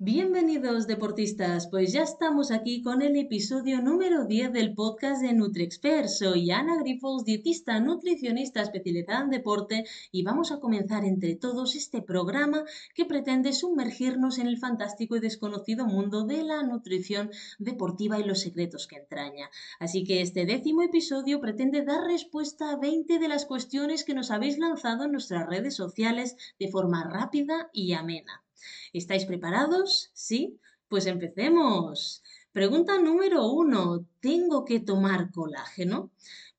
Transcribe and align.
Bienvenidos 0.00 0.88
deportistas, 0.88 1.68
pues 1.68 1.92
ya 1.92 2.02
estamos 2.02 2.50
aquí 2.50 2.82
con 2.82 3.00
el 3.00 3.14
episodio 3.14 3.80
número 3.80 4.24
10 4.24 4.52
del 4.52 4.74
podcast 4.74 5.22
de 5.22 5.32
NutriExpert. 5.32 6.08
Soy 6.08 6.50
Ana 6.50 6.78
Grifols, 6.80 7.24
dietista 7.24 7.78
nutricionista 7.78 8.60
especializada 8.60 9.22
en 9.22 9.30
deporte 9.30 9.84
y 10.10 10.24
vamos 10.24 10.50
a 10.50 10.58
comenzar 10.58 11.04
entre 11.04 11.36
todos 11.36 11.76
este 11.76 12.02
programa 12.02 12.64
que 12.96 13.04
pretende 13.04 13.52
sumergirnos 13.52 14.38
en 14.38 14.48
el 14.48 14.58
fantástico 14.58 15.14
y 15.14 15.20
desconocido 15.20 15.86
mundo 15.86 16.24
de 16.24 16.42
la 16.42 16.64
nutrición 16.64 17.30
deportiva 17.60 18.18
y 18.18 18.24
los 18.24 18.40
secretos 18.40 18.88
que 18.88 18.96
entraña. 18.96 19.48
Así 19.78 20.02
que 20.02 20.22
este 20.22 20.44
décimo 20.44 20.82
episodio 20.82 21.40
pretende 21.40 21.84
dar 21.84 22.02
respuesta 22.04 22.72
a 22.72 22.76
20 22.78 23.20
de 23.20 23.28
las 23.28 23.46
cuestiones 23.46 24.02
que 24.02 24.14
nos 24.14 24.32
habéis 24.32 24.58
lanzado 24.58 25.04
en 25.04 25.12
nuestras 25.12 25.46
redes 25.46 25.76
sociales 25.76 26.36
de 26.58 26.68
forma 26.68 27.04
rápida 27.04 27.70
y 27.72 27.92
amena. 27.92 28.43
¿Estáis 28.92 29.24
preparados? 29.24 30.10
¿Sí? 30.12 30.58
Pues 30.88 31.06
empecemos. 31.06 32.22
Pregunta 32.52 32.98
número 32.98 33.46
uno. 33.46 34.06
¿Tengo 34.20 34.64
que 34.64 34.80
tomar 34.80 35.30
colágeno? 35.32 36.10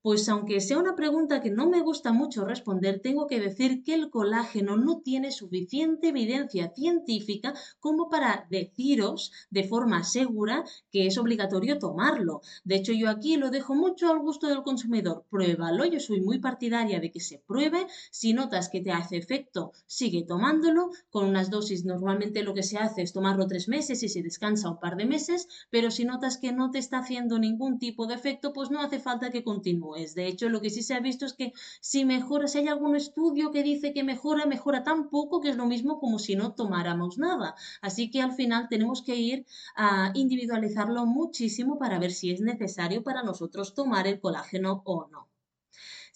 Pues 0.06 0.30
aunque 0.30 0.62
sea 0.62 0.78
una 0.78 0.96
pregunta 0.96 1.42
que 1.42 1.50
no 1.50 1.68
me 1.68 1.82
gusta 1.82 2.14
mucho 2.14 2.46
responder, 2.46 3.00
tengo 3.00 3.26
que 3.26 3.40
decir 3.40 3.82
que 3.82 3.96
el 3.96 4.12
colágeno 4.12 4.78
no 4.78 5.00
tiene 5.00 5.32
suficiente 5.32 6.10
evidencia 6.10 6.72
científica 6.76 7.56
como 7.80 8.08
para 8.08 8.46
deciros 8.52 9.32
de 9.50 9.64
forma 9.64 10.04
segura 10.04 10.64
que 10.92 11.08
es 11.08 11.18
obligatorio 11.18 11.80
tomarlo. 11.80 12.42
De 12.64 12.76
hecho, 12.76 12.94
yo 12.94 13.10
aquí 13.10 13.38
lo 13.38 13.50
dejo 13.50 13.74
mucho 13.74 14.12
al 14.12 14.20
gusto 14.20 14.46
del 14.48 14.62
consumidor. 14.62 15.26
Pruébalo, 15.28 15.86
yo 15.86 16.00
soy 16.00 16.22
muy 16.22 16.38
partidaria 16.38 17.00
de 17.00 17.10
que 17.10 17.20
se 17.20 17.40
pruebe. 17.40 17.88
Si 18.12 18.34
notas 18.34 18.70
que 18.70 18.82
te 18.82 18.92
hace 18.92 19.18
efecto, 19.18 19.72
sigue 19.88 20.22
tomándolo. 20.22 20.92
Con 21.10 21.26
unas 21.26 21.50
dosis 21.50 21.84
normalmente 21.84 22.44
lo 22.44 22.54
que 22.54 22.62
se 22.62 22.78
hace 22.78 23.02
es 23.02 23.12
tomarlo 23.12 23.48
tres 23.48 23.68
meses 23.68 24.04
y 24.04 24.10
se 24.10 24.22
descansa 24.22 24.70
un 24.70 24.80
par 24.80 24.98
de 24.98 25.08
meses, 25.08 25.48
pero 25.72 25.90
si 25.90 26.06
notas 26.06 26.38
que 26.38 26.52
no 26.52 26.70
te 26.70 26.78
está 26.78 27.00
haciendo 27.00 27.40
ningún 27.40 27.80
tipo 27.80 28.06
de 28.06 28.14
efecto, 28.14 28.54
pues 28.54 28.70
no 28.70 28.82
hace 28.82 29.00
falta 29.00 29.32
que 29.32 29.44
continúe. 29.44 29.95
De 29.96 30.28
hecho, 30.28 30.50
lo 30.50 30.62
que 30.62 30.70
sí 30.70 30.84
se 30.84 30.94
ha 30.94 31.00
visto 31.00 31.26
es 31.26 31.34
que 31.34 31.54
si 31.80 32.06
mejora, 32.06 32.48
si 32.48 32.60
hay 32.60 32.68
algún 32.68 32.96
estudio 32.96 33.52
que 33.52 33.64
dice 33.64 33.94
que 33.94 34.04
mejora, 34.04 34.46
mejora 34.46 34.84
tan 34.84 35.10
poco 35.10 35.42
que 35.42 35.50
es 35.50 35.56
lo 35.56 35.66
mismo 35.66 36.00
como 36.00 36.20
si 36.20 36.36
no 36.36 36.54
tomáramos 36.54 37.18
nada. 37.18 37.56
Así 37.82 38.12
que 38.12 38.22
al 38.22 38.34
final 38.34 38.68
tenemos 38.70 39.02
que 39.02 39.16
ir 39.16 39.46
a 39.76 40.12
individualizarlo 40.14 41.06
muchísimo 41.06 41.80
para 41.80 42.00
ver 42.00 42.12
si 42.12 42.32
es 42.32 42.42
necesario 42.42 43.04
para 43.04 43.24
nosotros 43.24 43.74
tomar 43.74 44.08
el 44.08 44.20
colágeno 44.20 44.82
o 44.86 45.08
no. 45.08 45.35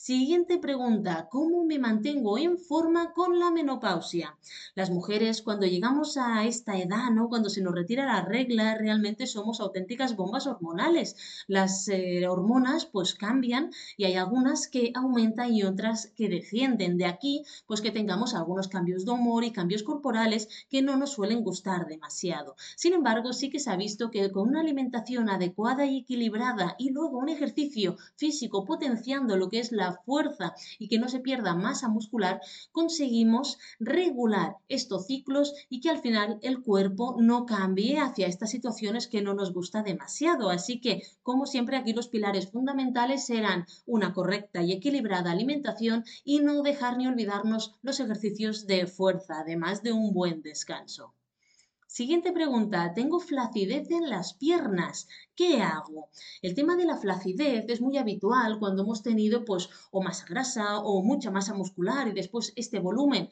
Siguiente 0.10 0.58
pregunta, 0.58 1.28
¿cómo 1.30 1.64
me 1.64 1.78
mantengo 1.78 2.40
en 2.40 2.58
forma 2.58 3.14
con 3.14 3.38
la 3.38 3.52
menopausia? 3.52 4.36
Las 4.74 4.90
mujeres 4.90 5.44
cuando 5.44 5.68
llegamos 5.68 6.18
a 6.18 6.46
esta 6.46 6.80
edad, 6.80 7.12
¿no? 7.12 7.30
cuando 7.30 7.48
se 7.48 7.62
nos 7.62 7.76
retira 7.76 8.08
la 8.08 8.26
regla, 8.26 8.74
realmente 8.74 9.28
somos 9.28 9.60
auténticas 9.60 10.16
bombas 10.16 10.48
hormonales. 10.48 11.16
Las 11.46 11.88
eh, 11.90 12.28
hormonas 12.28 12.88
pues 12.88 13.14
cambian 13.14 13.70
y 13.98 14.06
hay 14.06 14.16
algunas 14.16 14.68
que 14.68 14.92
aumentan 14.96 15.54
y 15.54 15.62
otras 15.62 16.12
que 16.16 16.28
descienden. 16.28 16.98
De 16.98 17.06
aquí 17.06 17.44
pues 17.68 17.80
que 17.80 17.92
tengamos 17.92 18.34
algunos 18.34 18.68
cambios 18.68 19.06
de 19.06 19.12
humor 19.12 19.44
y 19.44 19.52
cambios 19.52 19.84
corporales 19.84 20.50
que 20.72 20.82
no 20.82 20.98
nos 20.98 21.12
suelen 21.12 21.44
gustar 21.44 21.86
demasiado. 21.86 22.56
Sin 22.76 22.94
embargo, 22.94 23.32
sí 23.32 23.52
que 23.52 23.60
se 23.60 23.70
ha 23.70 23.76
visto 23.76 24.10
que 24.10 24.32
con 24.32 24.48
una 24.48 24.62
alimentación 24.62 25.30
adecuada 25.30 25.86
y 25.86 26.00
equilibrada 26.00 26.76
y 26.80 26.90
luego 26.90 27.20
un 27.20 27.30
ejercicio 27.30 27.98
físico 28.16 28.66
potenciando 28.66 29.38
lo 29.38 29.50
que 29.50 29.60
es 29.60 29.72
la 29.72 29.98
fuerza 30.05 30.53
y 30.78 30.88
que 30.88 31.00
no 31.00 31.09
se 31.09 31.19
pierda 31.19 31.55
masa 31.55 31.88
muscular, 31.88 32.42
conseguimos 32.72 33.58
regular 33.80 34.56
estos 34.67 35.08
ciclos 35.08 35.53
y 35.69 35.81
que 35.81 35.89
al 35.89 36.00
final 36.00 36.39
el 36.41 36.61
cuerpo 36.61 37.17
no 37.19 37.45
cambie 37.45 38.00
hacia 38.00 38.28
estas 38.28 38.52
situaciones 38.52 39.08
que 39.08 39.22
no 39.22 39.33
nos 39.33 39.53
gusta 39.53 39.83
demasiado. 39.83 40.50
Así 40.50 40.81
que, 40.81 41.03
como 41.23 41.45
siempre, 41.45 41.78
aquí 41.78 41.94
los 41.94 42.08
pilares 42.08 42.52
fundamentales 42.52 43.25
serán 43.25 43.66
una 43.86 44.14
correcta 44.14 44.61
y 44.61 44.72
equilibrada 44.72 45.31
alimentación 45.31 46.03
y 46.24 46.40
no 46.40 46.62
dejar 46.63 46.97
ni 46.97 47.07
olvidarnos 47.07 47.75
los 47.81 48.00
ejercicios 48.00 48.68
de 48.68 48.88
fuerza, 48.88 49.41
además 49.41 49.84
de 49.84 49.91
un 49.91 50.13
buen 50.13 50.41
descanso. 50.41 51.13
Siguiente 51.91 52.31
pregunta. 52.31 52.94
Tengo 52.94 53.19
flacidez 53.19 53.89
en 53.89 54.11
las 54.11 54.35
piernas. 54.35 55.07
¿Qué 55.35 55.63
hago? 55.63 56.09
El 56.44 56.53
tema 56.53 56.75
de 56.75 56.85
la 56.85 56.97
flacidez 56.97 57.66
es 57.67 57.81
muy 57.81 57.97
habitual 57.97 58.59
cuando 58.59 58.83
hemos 58.83 59.01
tenido 59.01 59.44
pues 59.44 59.69
o 59.89 60.03
masa 60.03 60.27
grasa 60.29 60.81
o 60.81 61.01
mucha 61.01 61.31
masa 61.31 61.55
muscular 61.55 62.07
y 62.07 62.11
después 62.11 62.53
este 62.55 62.77
volumen 62.79 63.29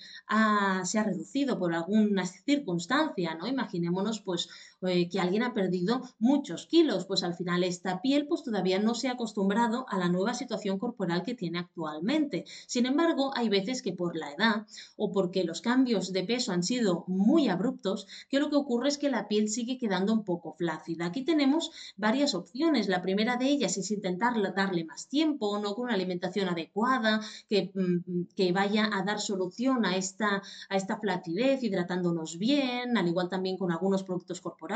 se 0.83 0.97
ha 0.97 1.03
reducido 1.03 1.59
por 1.59 1.75
alguna 1.75 2.25
circunstancia, 2.25 3.35
¿no? 3.35 3.45
Imaginémonos 3.45 4.21
pues 4.21 4.49
eh, 4.81 5.09
que 5.09 5.19
alguien 5.19 5.41
ha 5.41 5.55
perdido 5.55 6.01
muchos 6.19 6.67
kilos, 6.67 7.05
pues 7.05 7.23
al 7.23 7.33
final 7.33 7.63
esta 7.63 7.99
piel 8.01 8.27
pues 8.27 8.43
todavía 8.43 8.77
no 8.77 8.93
se 8.93 9.07
ha 9.07 9.13
acostumbrado 9.13 9.85
a 9.89 9.97
la 9.97 10.07
nueva 10.07 10.35
situación 10.35 10.77
corporal 10.77 11.23
que 11.23 11.33
tiene 11.33 11.57
actualmente. 11.57 12.45
Sin 12.67 12.85
embargo, 12.85 13.31
hay 13.35 13.49
veces 13.49 13.81
que 13.81 13.93
por 13.93 14.15
la 14.15 14.31
edad 14.31 14.67
o 14.95 15.11
porque 15.11 15.43
los 15.43 15.61
cambios 15.61 16.13
de 16.13 16.23
peso 16.23 16.51
han 16.51 16.61
sido 16.61 17.05
muy 17.07 17.47
abruptos, 17.47 18.05
que 18.29 18.39
lo 18.39 18.51
que 18.51 18.55
ocurre 18.55 18.89
es 18.89 18.99
que 18.99 19.09
la 19.09 19.27
piel 19.27 19.49
sigue 19.49 19.79
quedando 19.79 20.13
un 20.13 20.23
poco 20.23 20.53
flácida. 20.53 21.07
Aquí 21.07 21.23
tenemos 21.23 21.71
varias 21.95 22.35
opciones. 22.35 22.87
La 22.87 23.01
primera 23.01 23.37
de 23.37 23.47
ellas 23.47 23.77
es 23.77 23.89
intentar 23.89 24.35
darle 24.53 24.85
más 24.85 25.07
tiempo, 25.07 25.57
no 25.57 25.73
con 25.73 25.85
una 25.85 25.95
alimentación 25.95 26.49
adecuada, 26.49 27.21
que, 27.49 27.71
mm, 27.73 28.35
que 28.35 28.51
vaya 28.51 28.89
a 28.93 29.03
dar 29.03 29.19
solución 29.19 29.85
a 29.85 29.95
esta, 29.97 30.43
a 30.69 30.75
esta 30.75 30.97
flacidez, 30.99 31.63
hidratándonos 31.63 32.37
bien, 32.37 32.95
al 32.95 33.07
igual 33.07 33.29
también 33.29 33.57
con 33.57 33.71
algunos 33.71 34.03
productos 34.03 34.39
corporales. 34.39 34.66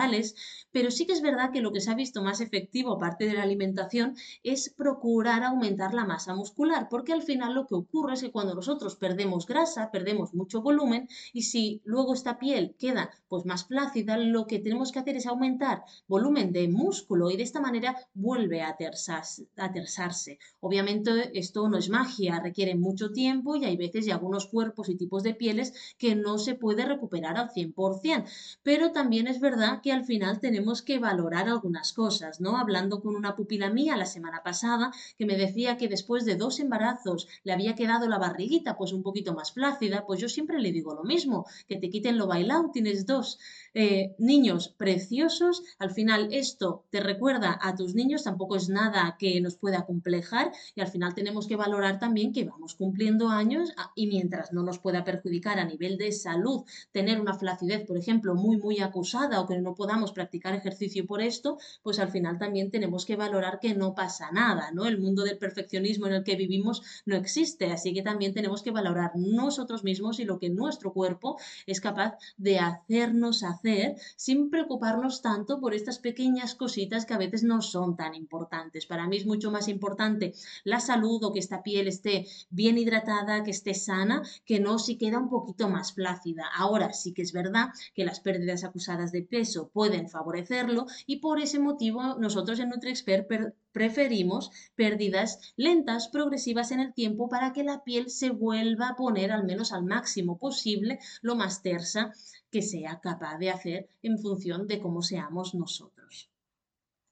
Pero 0.71 0.91
sí 0.91 1.05
que 1.05 1.13
es 1.13 1.21
verdad 1.21 1.51
que 1.51 1.61
lo 1.61 1.71
que 1.71 1.81
se 1.81 1.91
ha 1.91 1.95
visto 1.95 2.21
más 2.21 2.41
efectivo, 2.41 2.93
aparte 2.93 3.25
de 3.25 3.33
la 3.33 3.43
alimentación, 3.43 4.15
es 4.43 4.73
procurar 4.75 5.43
aumentar 5.43 5.93
la 5.93 6.05
masa 6.05 6.33
muscular, 6.33 6.87
porque 6.89 7.13
al 7.13 7.23
final 7.23 7.53
lo 7.53 7.67
que 7.67 7.75
ocurre 7.75 8.13
es 8.13 8.21
que 8.21 8.31
cuando 8.31 8.55
nosotros 8.55 8.95
perdemos 8.95 9.45
grasa, 9.45 9.91
perdemos 9.91 10.33
mucho 10.33 10.61
volumen, 10.61 11.07
y 11.33 11.43
si 11.43 11.81
luego 11.83 12.13
esta 12.13 12.39
piel 12.39 12.75
queda 12.79 13.11
pues 13.27 13.45
más 13.45 13.65
flácida, 13.65 14.17
lo 14.17 14.47
que 14.47 14.59
tenemos 14.59 14.91
que 14.91 14.99
hacer 14.99 15.15
es 15.17 15.25
aumentar 15.25 15.83
volumen 16.07 16.51
de 16.51 16.67
músculo 16.67 17.29
y 17.29 17.37
de 17.37 17.43
esta 17.43 17.61
manera 17.61 17.95
vuelve 18.13 18.61
a 18.61 18.75
tersarse. 18.77 20.37
Obviamente 20.59 21.37
esto 21.37 21.67
no 21.69 21.77
es 21.77 21.89
magia, 21.89 22.39
requiere 22.39 22.75
mucho 22.75 23.11
tiempo 23.11 23.55
y 23.55 23.65
hay 23.65 23.77
veces 23.77 24.07
y 24.07 24.11
algunos 24.11 24.47
cuerpos 24.47 24.89
y 24.89 24.95
tipos 24.95 25.23
de 25.23 25.33
pieles 25.33 25.73
que 25.97 26.15
no 26.15 26.37
se 26.37 26.55
puede 26.55 26.85
recuperar 26.85 27.37
al 27.37 27.49
100%. 27.49 28.25
Pero 28.63 28.91
también 28.91 29.27
es 29.27 29.39
verdad 29.39 29.80
que 29.81 29.91
al 29.91 30.05
final 30.05 30.39
tenemos 30.39 30.81
que 30.81 30.99
valorar 30.99 31.47
algunas 31.49 31.93
cosas, 31.93 32.39
¿no? 32.39 32.57
Hablando 32.57 33.01
con 33.01 33.15
una 33.15 33.35
pupila 33.35 33.69
mía 33.69 33.97
la 33.97 34.05
semana 34.05 34.41
pasada 34.43 34.91
que 35.17 35.25
me 35.25 35.37
decía 35.37 35.77
que 35.77 35.87
después 35.87 36.25
de 36.25 36.35
dos 36.35 36.59
embarazos 36.59 37.27
le 37.43 37.53
había 37.53 37.75
quedado 37.75 38.07
la 38.07 38.17
barriguita 38.17 38.77
pues 38.77 38.93
un 38.93 39.03
poquito 39.03 39.33
más 39.33 39.51
flácida, 39.51 40.05
pues 40.05 40.19
yo 40.19 40.29
siempre 40.29 40.59
le 40.59 40.71
digo 40.71 40.93
lo 40.93 41.03
mismo, 41.03 41.45
que 41.67 41.77
te 41.77 41.89
quiten 41.89 42.17
lo 42.17 42.27
bailado, 42.27 42.71
tienes 42.71 43.05
dos 43.05 43.39
eh, 43.73 44.15
niños 44.17 44.69
preciosos, 44.69 45.63
al 45.79 45.91
final 45.91 46.29
esto 46.31 46.85
te 46.89 46.99
recuerda 46.99 47.57
a 47.61 47.75
tus 47.75 47.95
niños, 47.95 48.23
tampoco 48.23 48.55
es 48.55 48.69
nada 48.69 49.15
que 49.17 49.41
nos 49.41 49.55
pueda 49.55 49.85
complejar 49.85 50.51
y 50.75 50.81
al 50.81 50.87
final 50.87 51.13
tenemos 51.13 51.47
que 51.47 51.55
valorar 51.55 51.99
también 51.99 52.33
que 52.33 52.45
vamos 52.45 52.75
cumpliendo 52.75 53.29
años 53.29 53.73
ah, 53.77 53.91
y 53.95 54.07
mientras 54.07 54.53
no 54.53 54.63
nos 54.63 54.79
pueda 54.79 55.03
perjudicar 55.03 55.59
a 55.59 55.65
nivel 55.65 55.97
de 55.97 56.11
salud 56.11 56.63
tener 56.91 57.19
una 57.19 57.33
flacidez, 57.33 57.85
por 57.85 57.97
ejemplo, 57.97 58.35
muy, 58.35 58.57
muy 58.57 58.79
acusada 58.79 59.41
o 59.41 59.47
que 59.47 59.59
no 59.59 59.70
podamos 59.75 60.11
practicar 60.11 60.53
ejercicio 60.53 61.05
por 61.05 61.21
esto, 61.21 61.57
pues 61.83 61.99
al 61.99 62.09
final 62.09 62.37
también 62.37 62.71
tenemos 62.71 63.05
que 63.05 63.15
valorar 63.15 63.59
que 63.59 63.75
no 63.75 63.93
pasa 63.95 64.31
nada, 64.31 64.71
¿no? 64.71 64.85
El 64.85 64.99
mundo 64.99 65.23
del 65.23 65.37
perfeccionismo 65.37 66.07
en 66.07 66.13
el 66.13 66.23
que 66.23 66.35
vivimos 66.35 66.81
no 67.05 67.15
existe, 67.15 67.71
así 67.71 67.93
que 67.93 68.01
también 68.01 68.33
tenemos 68.33 68.61
que 68.61 68.71
valorar 68.71 69.11
nosotros 69.15 69.83
mismos 69.83 70.19
y 70.19 70.25
lo 70.25 70.39
que 70.39 70.49
nuestro 70.49 70.93
cuerpo 70.93 71.37
es 71.65 71.81
capaz 71.81 72.17
de 72.37 72.59
hacernos 72.59 73.43
hacer 73.43 73.95
sin 74.15 74.49
preocuparnos 74.49 75.21
tanto 75.21 75.59
por 75.59 75.73
estas 75.73 75.99
pequeñas 75.99 76.55
cositas 76.55 77.05
que 77.05 77.13
a 77.13 77.17
veces 77.17 77.43
no 77.43 77.61
son 77.61 77.95
tan 77.95 78.15
importantes. 78.15 78.85
Para 78.85 79.07
mí 79.07 79.17
es 79.17 79.25
mucho 79.25 79.51
más 79.51 79.67
importante 79.67 80.33
la 80.63 80.79
salud 80.79 81.23
o 81.23 81.33
que 81.33 81.39
esta 81.39 81.63
piel 81.63 81.87
esté 81.87 82.27
bien 82.49 82.77
hidratada, 82.77 83.43
que 83.43 83.51
esté 83.51 83.73
sana, 83.73 84.21
que 84.45 84.59
no 84.59 84.79
si 84.79 84.97
queda 84.97 85.19
un 85.19 85.29
poquito 85.29 85.69
más 85.69 85.93
flácida. 85.93 86.45
Ahora 86.55 86.93
sí 86.93 87.13
que 87.13 87.21
es 87.21 87.33
verdad 87.33 87.69
que 87.93 88.05
las 88.05 88.19
pérdidas 88.19 88.63
acusadas 88.63 89.11
de 89.11 89.23
peso 89.23 89.60
pueden 89.69 90.09
favorecerlo 90.09 90.85
y 91.05 91.17
por 91.17 91.39
ese 91.39 91.59
motivo 91.59 92.15
nosotros 92.19 92.59
en 92.59 92.69
NutriExpert 92.69 93.27
preferimos 93.71 94.51
pérdidas 94.75 95.53
lentas, 95.55 96.09
progresivas 96.09 96.71
en 96.71 96.79
el 96.79 96.93
tiempo 96.93 97.29
para 97.29 97.53
que 97.53 97.63
la 97.63 97.83
piel 97.83 98.09
se 98.09 98.29
vuelva 98.29 98.89
a 98.89 98.95
poner 98.95 99.31
al 99.31 99.45
menos 99.45 99.71
al 99.71 99.83
máximo 99.83 100.37
posible 100.37 100.99
lo 101.21 101.35
más 101.35 101.61
tersa 101.61 102.13
que 102.49 102.61
sea 102.61 102.99
capaz 102.99 103.37
de 103.37 103.49
hacer 103.49 103.89
en 104.01 104.17
función 104.19 104.67
de 104.67 104.79
cómo 104.79 105.01
seamos 105.01 105.55
nosotros. 105.55 106.29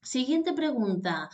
Siguiente 0.01 0.53
pregunta. 0.53 1.29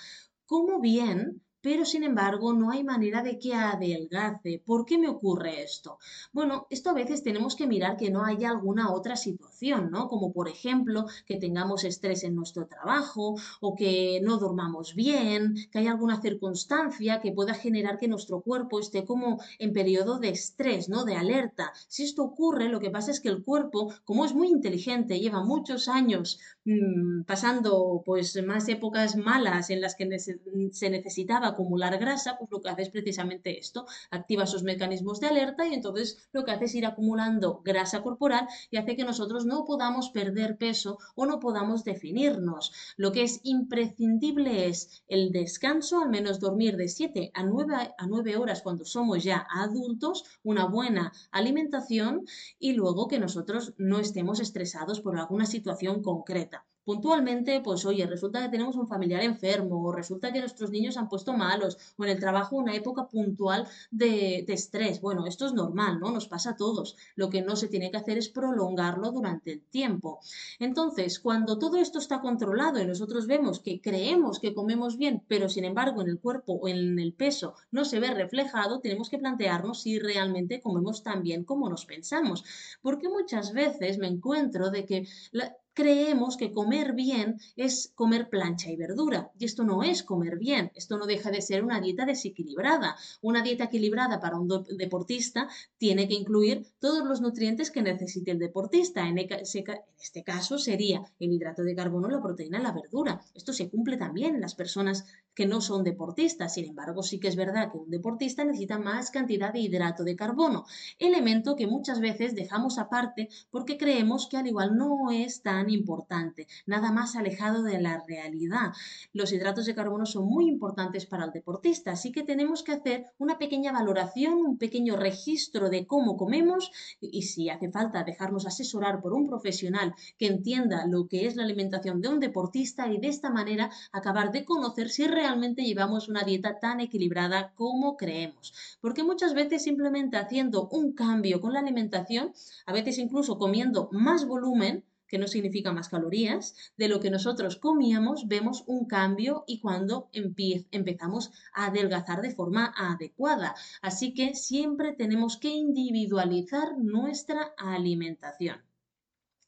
¿Cómo 0.45 0.79
bien 0.79 1.41
pero 1.65 1.83
sin 1.83 2.03
embargo 2.03 2.53
no 2.53 2.69
hay 2.69 2.83
manera 2.83 3.23
de 3.23 3.39
que 3.39 3.55
adelgace. 3.55 4.61
¿Por 4.63 4.85
qué 4.85 4.99
me 4.99 5.07
ocurre 5.07 5.63
esto? 5.63 5.97
Bueno, 6.31 6.67
esto 6.69 6.91
a 6.91 6.93
veces 6.93 7.23
tenemos 7.23 7.55
que 7.55 7.65
mirar 7.65 7.97
que 7.97 8.11
no 8.11 8.23
haya 8.23 8.51
alguna 8.51 8.93
otra 8.93 9.15
situación, 9.15 9.89
¿no? 9.89 10.07
Como 10.07 10.31
por 10.31 10.47
ejemplo 10.47 11.07
que 11.25 11.37
tengamos 11.37 11.83
estrés 11.83 12.23
en 12.23 12.35
nuestro 12.35 12.67
trabajo 12.67 13.33
o 13.61 13.75
que 13.75 14.19
no 14.21 14.37
dormamos 14.37 14.93
bien, 14.93 15.55
que 15.71 15.79
haya 15.79 15.89
alguna 15.89 16.21
circunstancia 16.21 17.19
que 17.19 17.31
pueda 17.31 17.55
generar 17.55 17.97
que 17.97 18.07
nuestro 18.07 18.41
cuerpo 18.41 18.79
esté 18.79 19.03
como 19.03 19.39
en 19.57 19.73
periodo 19.73 20.19
de 20.19 20.29
estrés, 20.29 20.87
¿no? 20.87 21.03
De 21.03 21.15
alerta. 21.15 21.73
Si 21.87 22.03
esto 22.03 22.21
ocurre, 22.21 22.69
lo 22.69 22.79
que 22.79 22.91
pasa 22.91 23.09
es 23.09 23.19
que 23.19 23.29
el 23.29 23.43
cuerpo, 23.43 23.91
como 24.03 24.23
es 24.23 24.35
muy 24.35 24.49
inteligente, 24.49 25.19
lleva 25.19 25.43
muchos 25.43 25.87
años 25.87 26.39
mmm, 26.63 27.23
pasando 27.23 28.03
pues 28.05 28.39
más 28.45 28.69
épocas 28.69 29.15
malas 29.15 29.71
en 29.71 29.81
las 29.81 29.95
que 29.95 30.05
se 30.19 30.89
necesitaba 30.91 31.54
acumular 31.55 31.97
grasa, 31.97 32.37
pues 32.37 32.51
lo 32.51 32.61
que 32.61 32.69
hace 32.69 32.83
es 32.83 32.89
precisamente 32.89 33.57
esto, 33.57 33.85
activa 34.11 34.45
sus 34.45 34.63
mecanismos 34.63 35.19
de 35.19 35.27
alerta 35.27 35.65
y 35.67 35.73
entonces 35.73 36.29
lo 36.31 36.45
que 36.45 36.51
hace 36.51 36.65
es 36.65 36.75
ir 36.75 36.85
acumulando 36.85 37.61
grasa 37.63 38.03
corporal 38.03 38.47
y 38.69 38.77
hace 38.77 38.95
que 38.95 39.03
nosotros 39.03 39.45
no 39.45 39.65
podamos 39.65 40.09
perder 40.09 40.57
peso 40.57 40.99
o 41.15 41.25
no 41.25 41.39
podamos 41.39 41.83
definirnos. 41.83 42.71
Lo 42.97 43.11
que 43.11 43.23
es 43.23 43.39
imprescindible 43.43 44.67
es 44.67 45.03
el 45.07 45.31
descanso, 45.31 46.01
al 46.01 46.09
menos 46.09 46.39
dormir 46.39 46.77
de 46.77 46.87
7 46.87 47.31
a 47.33 47.43
9, 47.43 47.95
a 47.97 48.07
9 48.07 48.37
horas 48.37 48.61
cuando 48.61 48.85
somos 48.85 49.23
ya 49.23 49.47
adultos, 49.49 50.23
una 50.43 50.65
buena 50.65 51.11
alimentación 51.31 52.25
y 52.59 52.73
luego 52.73 53.07
que 53.07 53.19
nosotros 53.19 53.73
no 53.77 53.99
estemos 53.99 54.39
estresados 54.39 55.01
por 55.01 55.17
alguna 55.17 55.45
situación 55.45 56.01
concreta 56.01 56.65
puntualmente, 56.85 57.61
pues 57.61 57.85
oye, 57.85 58.05
resulta 58.05 58.41
que 58.41 58.49
tenemos 58.49 58.75
un 58.75 58.87
familiar 58.87 59.23
enfermo, 59.23 59.83
o 59.83 59.91
resulta 59.91 60.31
que 60.31 60.39
nuestros 60.39 60.69
niños 60.69 60.97
han 60.97 61.09
puesto 61.09 61.33
malos, 61.33 61.77
o 61.97 62.03
en 62.05 62.11
el 62.11 62.19
trabajo 62.19 62.55
una 62.55 62.75
época 62.75 63.07
puntual 63.07 63.67
de, 63.91 64.45
estrés. 64.47 65.01
Bueno, 65.01 65.25
esto 65.25 65.45
es 65.45 65.53
normal, 65.53 65.99
¿no? 65.99 66.11
Nos 66.11 66.27
pasa 66.27 66.51
a 66.51 66.55
todos. 66.55 66.95
Lo 67.15 67.29
que 67.29 67.41
no 67.41 67.55
se 67.55 67.67
tiene 67.67 67.91
que 67.91 67.97
hacer 67.97 68.17
es 68.17 68.29
prolongarlo 68.29 69.11
durante 69.11 69.51
el 69.51 69.61
tiempo. 69.61 70.19
Entonces, 70.59 71.19
cuando 71.19 71.59
todo 71.59 71.77
esto 71.77 71.99
está 71.99 72.21
controlado 72.21 72.79
y 72.79 72.85
nosotros 72.85 73.27
vemos 73.27 73.59
que 73.59 73.81
creemos 73.81 74.39
que 74.39 74.53
comemos 74.53 74.97
bien, 74.97 75.23
pero 75.27 75.49
sin 75.49 75.65
embargo 75.65 76.01
en 76.01 76.09
el 76.09 76.19
cuerpo 76.19 76.53
o 76.53 76.67
en 76.67 76.99
el 76.99 77.13
peso 77.13 77.55
no 77.71 77.83
se 77.83 77.99
ve 77.99 78.11
reflejado, 78.11 78.79
tenemos 78.79 79.09
que 79.09 79.17
plantearnos 79.17 79.81
si 79.81 79.99
realmente 79.99 80.61
comemos 80.61 81.03
tan 81.03 81.23
bien 81.23 81.43
como 81.43 81.69
nos 81.69 81.85
pensamos. 81.85 82.43
Porque 82.81 83.09
muchas 83.09 83.53
veces 83.53 83.97
me 83.97 84.07
encuentro 84.07 84.69
de 84.69 84.85
que 84.85 85.07
la, 85.31 85.55
creemos 85.75 86.37
que 86.37 86.53
comer 86.53 86.93
bien 86.93 87.39
es 87.55 87.91
comer 87.93 88.29
plancha 88.29 88.71
y 88.71 88.77
verdura. 88.77 89.31
Y 89.37 89.45
esto 89.45 89.63
no 89.63 89.83
es 89.83 90.01
comer 90.01 90.39
bien, 90.39 90.71
esto 90.73 90.97
no 90.97 91.05
deja 91.05 91.29
de 91.29 91.41
ser 91.41 91.63
una 91.63 91.81
dieta 91.81 92.05
desequilibrada. 92.05 92.95
Una 93.21 93.43
dieta 93.43 93.65
equilibrada 93.65 94.19
para 94.19 94.39
un 94.39 94.47
deportista 94.77 95.47
tiene 95.77 96.07
que 96.07 96.15
incluir 96.15 96.65
todos 96.79 97.05
los 97.05 97.21
nutrientes 97.21 97.69
que 97.69 97.83
necesite 97.83 98.31
el 98.31 98.39
deportista. 98.39 99.07
En, 99.07 99.19
este 99.19 100.23
caso 100.23 100.57
sería 100.57 101.03
el 101.19 101.33
hidrato 101.33 101.61
de 101.63 101.75
carbono, 101.75 102.09
la 102.09 102.21
proteína, 102.21 102.59
la 102.59 102.71
verdura. 102.71 103.21
Esto 103.33 103.51
se 103.51 103.69
cumple 103.69 103.97
también 103.97 104.35
en 104.35 104.41
las 104.41 104.55
personas 104.55 105.05
que 105.35 105.45
no 105.45 105.61
son 105.61 105.83
deportistas. 105.83 106.53
Sin 106.53 106.69
embargo, 106.69 107.03
sí 107.03 107.19
que 107.19 107.27
es 107.27 107.35
verdad 107.35 107.71
que 107.71 107.77
un 107.77 107.89
deportista 107.89 108.43
necesita 108.43 108.79
más 108.79 109.11
cantidad 109.11 109.53
de 109.53 109.59
hidrato 109.59 110.03
de 110.03 110.15
carbono, 110.15 110.65
elemento 110.97 111.55
que 111.55 111.67
muchas 111.67 111.99
veces 111.99 112.33
dejamos 112.33 112.79
aparte 112.79 113.29
porque 113.51 113.77
creemos 113.77 114.27
que 114.27 114.37
al 114.37 114.47
igual 114.47 114.75
no 114.75 115.11
es 115.11 115.41
tan 115.41 115.69
importante, 115.69 116.47
nada 116.65 116.91
más 116.91 117.15
alejado 117.15 117.63
de 117.63 117.81
la 117.81 118.03
realidad. 118.07 118.71
Los 119.13 119.33
hidratos 119.33 119.65
de 119.65 119.75
carbono 119.75 120.05
son 120.05 120.25
muy 120.25 120.47
importantes 120.47 121.05
para 121.05 121.25
el 121.25 121.31
deportista, 121.31 121.91
así 121.91 122.11
que 122.11 122.23
tenemos 122.23 122.63
que 122.63 122.71
hacer 122.71 123.05
una 123.17 123.37
pequeña 123.37 123.71
valoración, 123.71 124.35
un 124.35 124.57
pequeño 124.57 124.95
registro 124.95 125.69
de 125.69 125.85
cómo 125.85 126.15
comemos 126.15 126.71
y 127.01 127.23
si 127.23 127.49
hace 127.49 127.69
falta 127.69 128.03
dejarnos 128.03 128.45
asesorar 128.45 129.01
por 129.01 129.13
un 129.13 129.27
profesional 129.27 129.93
que 130.17 130.27
entienda 130.27 130.85
lo 130.87 131.07
que 131.07 131.27
es 131.27 131.35
la 131.35 131.43
alimentación 131.43 132.01
de 132.01 132.07
un 132.07 132.19
deportista 132.19 132.87
y 132.87 132.99
de 132.99 133.09
esta 133.09 133.29
manera 133.29 133.69
acabar 133.91 134.31
de 134.31 134.45
conocer 134.45 134.89
si 134.89 135.05
realmente 135.07 135.24
llevamos 135.63 136.07
una 136.07 136.23
dieta 136.23 136.59
tan 136.59 136.79
equilibrada 136.79 137.53
como 137.55 137.97
creemos. 137.97 138.53
Porque 138.81 139.03
muchas 139.03 139.33
veces 139.33 139.63
simplemente 139.63 140.17
haciendo 140.17 140.67
un 140.69 140.93
cambio 140.93 141.41
con 141.41 141.53
la 141.53 141.59
alimentación, 141.59 142.33
a 142.65 142.73
veces 142.73 142.97
incluso 142.97 143.37
comiendo 143.37 143.89
más 143.91 144.25
volumen, 144.25 144.83
que 145.07 145.17
no 145.17 145.27
significa 145.27 145.71
más 145.71 145.89
calorías, 145.89 146.55
de 146.77 146.87
lo 146.87 146.99
que 146.99 147.11
nosotros 147.11 147.57
comíamos, 147.57 148.27
vemos 148.27 148.63
un 148.67 148.85
cambio 148.85 149.43
y 149.47 149.59
cuando 149.59 150.09
empezamos 150.13 151.31
a 151.53 151.67
adelgazar 151.67 152.21
de 152.21 152.35
forma 152.35 152.73
adecuada. 152.75 153.55
Así 153.81 154.13
que 154.13 154.33
siempre 154.35 154.93
tenemos 154.93 155.37
que 155.37 155.49
individualizar 155.49 156.77
nuestra 156.77 157.53
alimentación. 157.57 158.61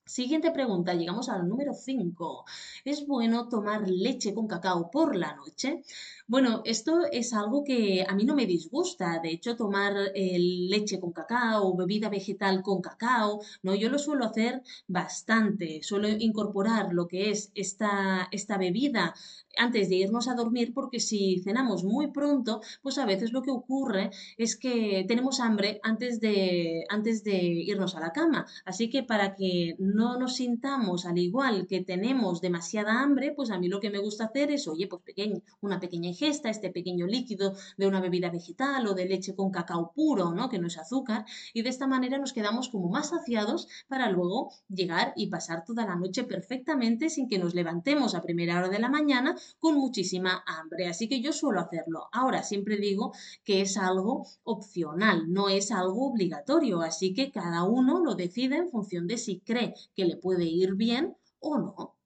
Siguiente 0.08 0.52
pregunta, 0.52 0.94
llegamos 0.94 1.28
al 1.28 1.48
número 1.50 1.74
5. 1.74 2.46
¿Es 2.86 3.06
bueno 3.06 3.50
tomar 3.50 3.90
leche 3.90 4.34
con 4.34 4.48
cacao 4.48 4.90
por 4.90 5.18
la 5.18 5.36
noche? 5.36 5.84
Bueno, 6.28 6.62
esto 6.64 7.02
es 7.12 7.34
algo 7.34 7.66
que 7.66 8.06
a 8.08 8.16
mí 8.16 8.24
no 8.24 8.34
me 8.34 8.46
disgusta. 8.46 9.20
De 9.22 9.32
hecho, 9.32 9.58
tomar 9.58 9.94
eh, 10.16 10.38
leche 10.40 11.00
con 11.00 11.12
cacao, 11.12 11.76
bebida 11.76 12.08
vegetal 12.10 12.64
con 12.64 12.82
cacao, 12.82 13.42
no, 13.64 13.76
yo 13.76 13.90
lo 13.90 14.00
suelo 14.00 14.26
hacer 14.26 14.62
bastante. 14.88 15.84
Suelo 15.84 16.08
incorporar 16.08 16.94
lo 16.94 17.08
que 17.08 17.30
es 17.32 17.52
esta, 17.54 18.30
esta 18.32 18.58
bebida 18.58 19.14
antes 19.58 19.90
de 19.90 19.96
irnos 19.96 20.28
a 20.28 20.36
dormir, 20.36 20.74
porque 20.74 21.00
si 21.00 21.40
cenamos 21.44 21.84
muy 21.84 22.12
pronto, 22.12 22.62
pues 22.82 22.98
a 22.98 23.06
veces 23.06 23.32
lo 23.34 23.42
que 23.42 23.52
ocurre 23.52 24.12
es 24.38 24.56
que 24.56 25.04
tenemos 25.08 25.40
hambre 25.40 25.80
antes 25.84 26.20
de, 26.20 26.84
antes 26.90 27.24
de 27.24 27.38
irnos 27.38 27.96
a 27.96 28.00
la 28.00 28.14
cama. 28.14 28.46
Así 28.66 28.90
que 28.90 29.04
para 29.04 29.36
que 29.36 29.76
nos 29.98 30.36
sintamos 30.36 31.08
al 31.08 31.18
igual 31.18 31.66
que 31.66 31.82
tenemos 31.82 32.40
demasiada 32.40 33.02
hambre, 33.02 33.34
pues 33.36 33.50
a 33.50 33.58
mí 33.58 33.68
lo 33.68 33.80
que 33.80 33.90
me 33.90 33.98
gusta 33.98 34.26
hacer 34.26 34.52
es, 34.52 34.68
oye, 34.68 34.86
pues 34.88 35.02
pequeño, 35.02 35.42
una 35.60 35.80
pequeña 35.80 36.10
ingesta, 36.10 36.52
este 36.52 36.70
pequeño 36.70 37.08
líquido 37.08 37.56
de 37.78 37.88
una 37.88 38.00
bebida 38.00 38.30
vegetal 38.30 38.86
o 38.86 38.94
de 38.94 39.08
leche 39.08 39.36
con 39.36 39.50
cacao 39.50 39.92
puro, 39.96 40.36
¿no? 40.36 40.50
Que 40.50 40.60
no 40.60 40.68
es 40.68 40.78
azúcar. 40.78 41.26
Y 41.52 41.64
de 41.64 41.70
esta 41.70 41.88
manera 41.88 42.20
nos 42.20 42.32
quedamos 42.32 42.70
como 42.70 42.90
más 42.90 43.10
saciados 43.10 43.68
para 43.88 44.12
luego 44.12 44.52
llegar 44.70 45.14
y 45.16 45.32
pasar 45.32 45.66
toda 45.66 45.84
la 45.88 45.96
noche 45.96 46.24
perfectamente 46.26 47.10
sin 47.10 47.28
que 47.28 47.40
nos 47.40 47.56
levantemos 47.56 48.14
a 48.14 48.22
primera 48.22 48.60
hora 48.60 48.70
de 48.70 48.78
la 48.78 48.90
mañana 48.90 49.36
con 49.58 49.76
muchísima 49.76 50.44
hambre. 50.46 50.88
Así 50.88 51.10
que 51.10 51.22
yo 51.22 51.34
suelo 51.34 51.60
hacerlo. 51.60 52.08
Ahora 52.12 52.44
siempre 52.44 52.78
digo 52.78 53.14
que 53.44 53.62
es 53.62 53.78
algo 53.78 54.28
opcional, 54.44 55.34
no 55.34 55.50
es 55.50 55.72
algo 55.72 56.12
obligatorio. 56.12 56.82
Así 56.82 57.16
que 57.16 57.32
cada 57.32 57.64
uno 57.64 58.00
lo 58.00 58.14
decide 58.14 58.58
en 58.58 58.70
función 58.70 59.08
de 59.08 59.18
si 59.18 59.40
cree 59.40 59.74
que 59.96 60.06
le 60.06 60.18
puede 60.18 60.46
ir 60.46 60.76
bien 60.76 61.16
o 61.40 61.58
no. 61.58 61.98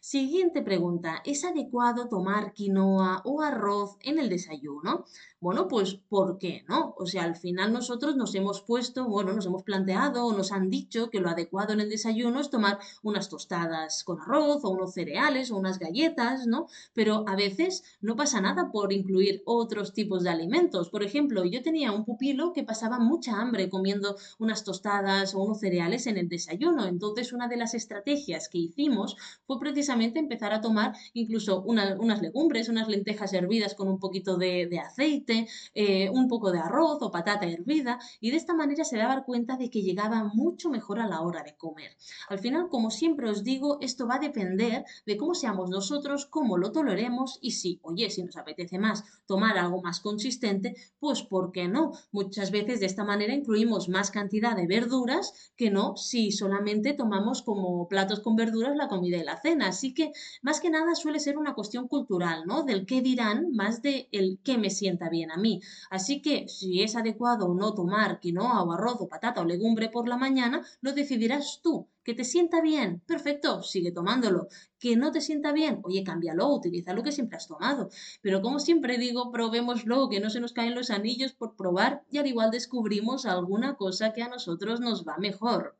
Siguiente 0.00 0.62
pregunta, 0.62 1.22
¿es 1.24 1.44
adecuado 1.44 2.08
tomar 2.08 2.52
quinoa 2.52 3.22
o 3.24 3.42
arroz 3.42 3.96
en 4.00 4.18
el 4.18 4.28
desayuno? 4.28 5.04
Bueno, 5.42 5.68
pues 5.68 5.94
¿por 5.94 6.36
qué 6.36 6.64
no? 6.68 6.94
O 6.98 7.06
sea, 7.06 7.22
al 7.24 7.34
final 7.34 7.72
nosotros 7.72 8.14
nos 8.14 8.34
hemos 8.34 8.60
puesto, 8.60 9.08
bueno, 9.08 9.32
nos 9.32 9.46
hemos 9.46 9.62
planteado 9.62 10.26
o 10.26 10.36
nos 10.36 10.52
han 10.52 10.68
dicho 10.68 11.08
que 11.08 11.18
lo 11.18 11.30
adecuado 11.30 11.72
en 11.72 11.80
el 11.80 11.88
desayuno 11.88 12.40
es 12.40 12.50
tomar 12.50 12.78
unas 13.02 13.30
tostadas 13.30 14.04
con 14.04 14.20
arroz 14.20 14.62
o 14.64 14.68
unos 14.68 14.92
cereales 14.92 15.50
o 15.50 15.56
unas 15.56 15.78
galletas, 15.78 16.46
¿no? 16.46 16.66
Pero 16.92 17.24
a 17.26 17.36
veces 17.36 17.82
no 18.02 18.16
pasa 18.16 18.42
nada 18.42 18.70
por 18.70 18.92
incluir 18.92 19.42
otros 19.46 19.94
tipos 19.94 20.24
de 20.24 20.28
alimentos. 20.28 20.90
Por 20.90 21.02
ejemplo, 21.02 21.42
yo 21.46 21.62
tenía 21.62 21.90
un 21.90 22.04
pupilo 22.04 22.52
que 22.52 22.62
pasaba 22.62 22.98
mucha 22.98 23.40
hambre 23.40 23.70
comiendo 23.70 24.16
unas 24.38 24.62
tostadas 24.62 25.34
o 25.34 25.38
unos 25.40 25.60
cereales 25.60 26.06
en 26.06 26.18
el 26.18 26.28
desayuno. 26.28 26.84
Entonces, 26.84 27.32
una 27.32 27.48
de 27.48 27.56
las 27.56 27.72
estrategias 27.72 28.50
que 28.50 28.58
hicimos 28.58 29.16
fue 29.46 29.58
precisamente 29.58 30.18
empezar 30.18 30.52
a 30.52 30.60
tomar 30.60 30.92
incluso 31.14 31.62
unas 31.62 32.20
legumbres, 32.20 32.68
unas 32.68 32.88
lentejas 32.88 33.32
hervidas 33.32 33.74
con 33.74 33.88
un 33.88 33.98
poquito 33.98 34.36
de 34.36 34.78
aceite 34.84 35.29
eh, 35.74 36.10
un 36.10 36.28
poco 36.28 36.52
de 36.52 36.60
arroz 36.60 36.98
o 37.00 37.10
patata 37.10 37.46
hervida 37.46 37.98
y 38.20 38.30
de 38.30 38.36
esta 38.36 38.54
manera 38.54 38.84
se 38.84 38.98
daba 38.98 39.24
cuenta 39.24 39.56
de 39.56 39.70
que 39.70 39.82
llegaba 39.82 40.30
mucho 40.34 40.70
mejor 40.70 41.00
a 41.00 41.08
la 41.08 41.20
hora 41.22 41.42
de 41.42 41.56
comer. 41.56 41.96
Al 42.28 42.38
final, 42.38 42.68
como 42.68 42.90
siempre 42.90 43.28
os 43.30 43.44
digo, 43.44 43.78
esto 43.80 44.06
va 44.06 44.16
a 44.16 44.20
depender 44.20 44.84
de 45.06 45.16
cómo 45.16 45.34
seamos 45.34 45.70
nosotros, 45.70 46.26
cómo 46.26 46.56
lo 46.56 46.72
toleremos 46.72 47.38
y 47.40 47.52
si, 47.52 47.78
oye, 47.82 48.10
si 48.10 48.22
nos 48.22 48.36
apetece 48.36 48.78
más 48.78 49.04
tomar 49.26 49.58
algo 49.58 49.82
más 49.82 50.00
consistente, 50.00 50.74
pues 50.98 51.22
¿por 51.22 51.52
qué 51.52 51.68
no? 51.68 51.92
Muchas 52.12 52.50
veces 52.50 52.80
de 52.80 52.86
esta 52.86 53.04
manera 53.04 53.34
incluimos 53.34 53.88
más 53.88 54.10
cantidad 54.10 54.56
de 54.56 54.66
verduras 54.66 55.52
que 55.56 55.70
no 55.70 55.96
si 55.96 56.32
solamente 56.32 56.94
tomamos 56.94 57.42
como 57.42 57.86
platos 57.88 58.20
con 58.20 58.36
verduras 58.36 58.76
la 58.76 58.88
comida 58.88 59.18
y 59.18 59.24
la 59.24 59.40
cena. 59.40 59.68
Así 59.68 59.94
que 59.94 60.12
más 60.42 60.60
que 60.60 60.70
nada 60.70 60.94
suele 60.94 61.20
ser 61.20 61.36
una 61.38 61.54
cuestión 61.54 61.88
cultural, 61.88 62.44
¿no? 62.46 62.62
Del 62.62 62.86
qué 62.86 63.02
dirán 63.02 63.52
más 63.52 63.82
de 63.82 64.08
el 64.12 64.40
qué 64.42 64.58
me 64.58 64.70
sienta 64.70 65.08
bien 65.08 65.19
a 65.28 65.36
mí. 65.36 65.60
Así 65.90 66.22
que 66.22 66.46
si 66.48 66.82
es 66.82 66.94
adecuado 66.94 67.46
o 67.46 67.54
no 67.54 67.74
tomar 67.74 68.20
quinoa 68.20 68.62
o 68.62 68.72
arroz 68.72 68.98
o 69.00 69.08
patata 69.08 69.40
o 69.40 69.44
legumbre 69.44 69.88
por 69.88 70.08
la 70.08 70.16
mañana, 70.16 70.64
lo 70.80 70.92
decidirás 70.92 71.60
tú. 71.62 71.88
¿Que 72.04 72.14
te 72.14 72.24
sienta 72.24 72.60
bien? 72.60 73.02
Perfecto, 73.06 73.62
sigue 73.62 73.92
tomándolo. 73.92 74.48
¿Que 74.78 74.96
no 74.96 75.12
te 75.12 75.20
sienta 75.20 75.52
bien? 75.52 75.80
Oye, 75.82 76.02
cámbialo, 76.02 76.48
utiliza 76.48 76.94
lo 76.94 77.02
que 77.02 77.12
siempre 77.12 77.36
has 77.36 77.46
tomado. 77.46 77.90
Pero 78.22 78.40
como 78.40 78.58
siempre 78.58 78.96
digo, 78.96 79.30
probémoslo, 79.30 80.08
que 80.08 80.20
no 80.20 80.30
se 80.30 80.40
nos 80.40 80.52
caen 80.52 80.74
los 80.74 80.90
anillos 80.90 81.34
por 81.34 81.56
probar 81.56 82.02
y 82.10 82.18
al 82.18 82.26
igual 82.26 82.50
descubrimos 82.50 83.26
alguna 83.26 83.76
cosa 83.76 84.12
que 84.12 84.22
a 84.22 84.28
nosotros 84.28 84.80
nos 84.80 85.06
va 85.06 85.18
mejor. 85.18 85.76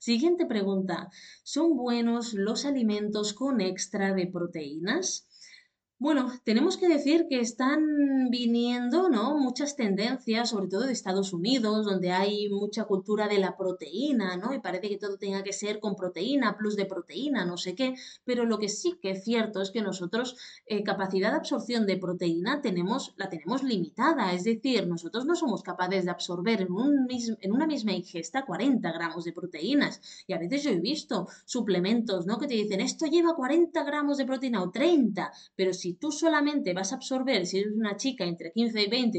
Siguiente 0.00 0.46
pregunta. 0.46 1.10
¿Son 1.42 1.76
buenos 1.76 2.32
los 2.32 2.64
alimentos 2.64 3.34
con 3.34 3.60
extra 3.60 4.14
de 4.14 4.26
proteínas? 4.28 5.27
Bueno, 6.00 6.30
tenemos 6.44 6.76
que 6.76 6.86
decir 6.86 7.26
que 7.28 7.40
están 7.40 8.30
viniendo, 8.30 9.08
¿no? 9.08 9.36
Muchas 9.36 9.74
tendencias, 9.74 10.50
sobre 10.50 10.68
todo 10.68 10.82
de 10.82 10.92
Estados 10.92 11.32
Unidos, 11.32 11.86
donde 11.86 12.12
hay 12.12 12.48
mucha 12.50 12.84
cultura 12.84 13.26
de 13.26 13.38
la 13.38 13.56
proteína, 13.56 14.36
¿no? 14.36 14.54
Y 14.54 14.60
parece 14.60 14.88
que 14.88 14.96
todo 14.96 15.18
tenga 15.18 15.42
que 15.42 15.52
ser 15.52 15.80
con 15.80 15.96
proteína, 15.96 16.56
plus 16.56 16.76
de 16.76 16.86
proteína, 16.86 17.44
no 17.44 17.56
sé 17.56 17.74
qué. 17.74 17.96
Pero 18.24 18.44
lo 18.44 18.60
que 18.60 18.68
sí 18.68 18.96
que 19.02 19.10
es 19.10 19.24
cierto 19.24 19.60
es 19.60 19.72
que 19.72 19.82
nosotros 19.82 20.36
eh, 20.66 20.84
capacidad 20.84 21.32
de 21.32 21.38
absorción 21.38 21.84
de 21.84 21.96
proteína 21.96 22.60
tenemos, 22.62 23.12
la 23.16 23.28
tenemos 23.28 23.64
limitada. 23.64 24.32
Es 24.32 24.44
decir, 24.44 24.86
nosotros 24.86 25.26
no 25.26 25.34
somos 25.34 25.64
capaces 25.64 26.04
de 26.04 26.12
absorber 26.12 26.60
en, 26.62 26.70
un 26.70 27.08
en 27.10 27.52
una 27.52 27.66
misma 27.66 27.92
ingesta 27.92 28.46
40 28.46 28.92
gramos 28.92 29.24
de 29.24 29.32
proteínas. 29.32 30.00
Y 30.28 30.32
a 30.32 30.38
veces 30.38 30.62
yo 30.62 30.70
he 30.70 30.78
visto 30.78 31.26
suplementos, 31.44 32.24
¿no? 32.24 32.38
Que 32.38 32.46
te 32.46 32.54
dicen, 32.54 32.80
esto 32.80 33.06
lleva 33.06 33.34
40 33.34 33.82
gramos 33.82 34.16
de 34.18 34.26
proteína 34.26 34.62
o 34.62 34.70
30, 34.70 35.32
pero 35.56 35.72
si 35.72 35.87
si 35.88 35.94
tú 35.94 36.12
solamente 36.12 36.74
vas 36.74 36.92
a 36.92 36.96
absorber, 36.96 37.46
si 37.46 37.60
eres 37.60 37.72
una 37.72 37.96
chica 37.96 38.24
entre 38.26 38.52
15 38.52 38.82
y 38.82 38.88
20 38.90 39.18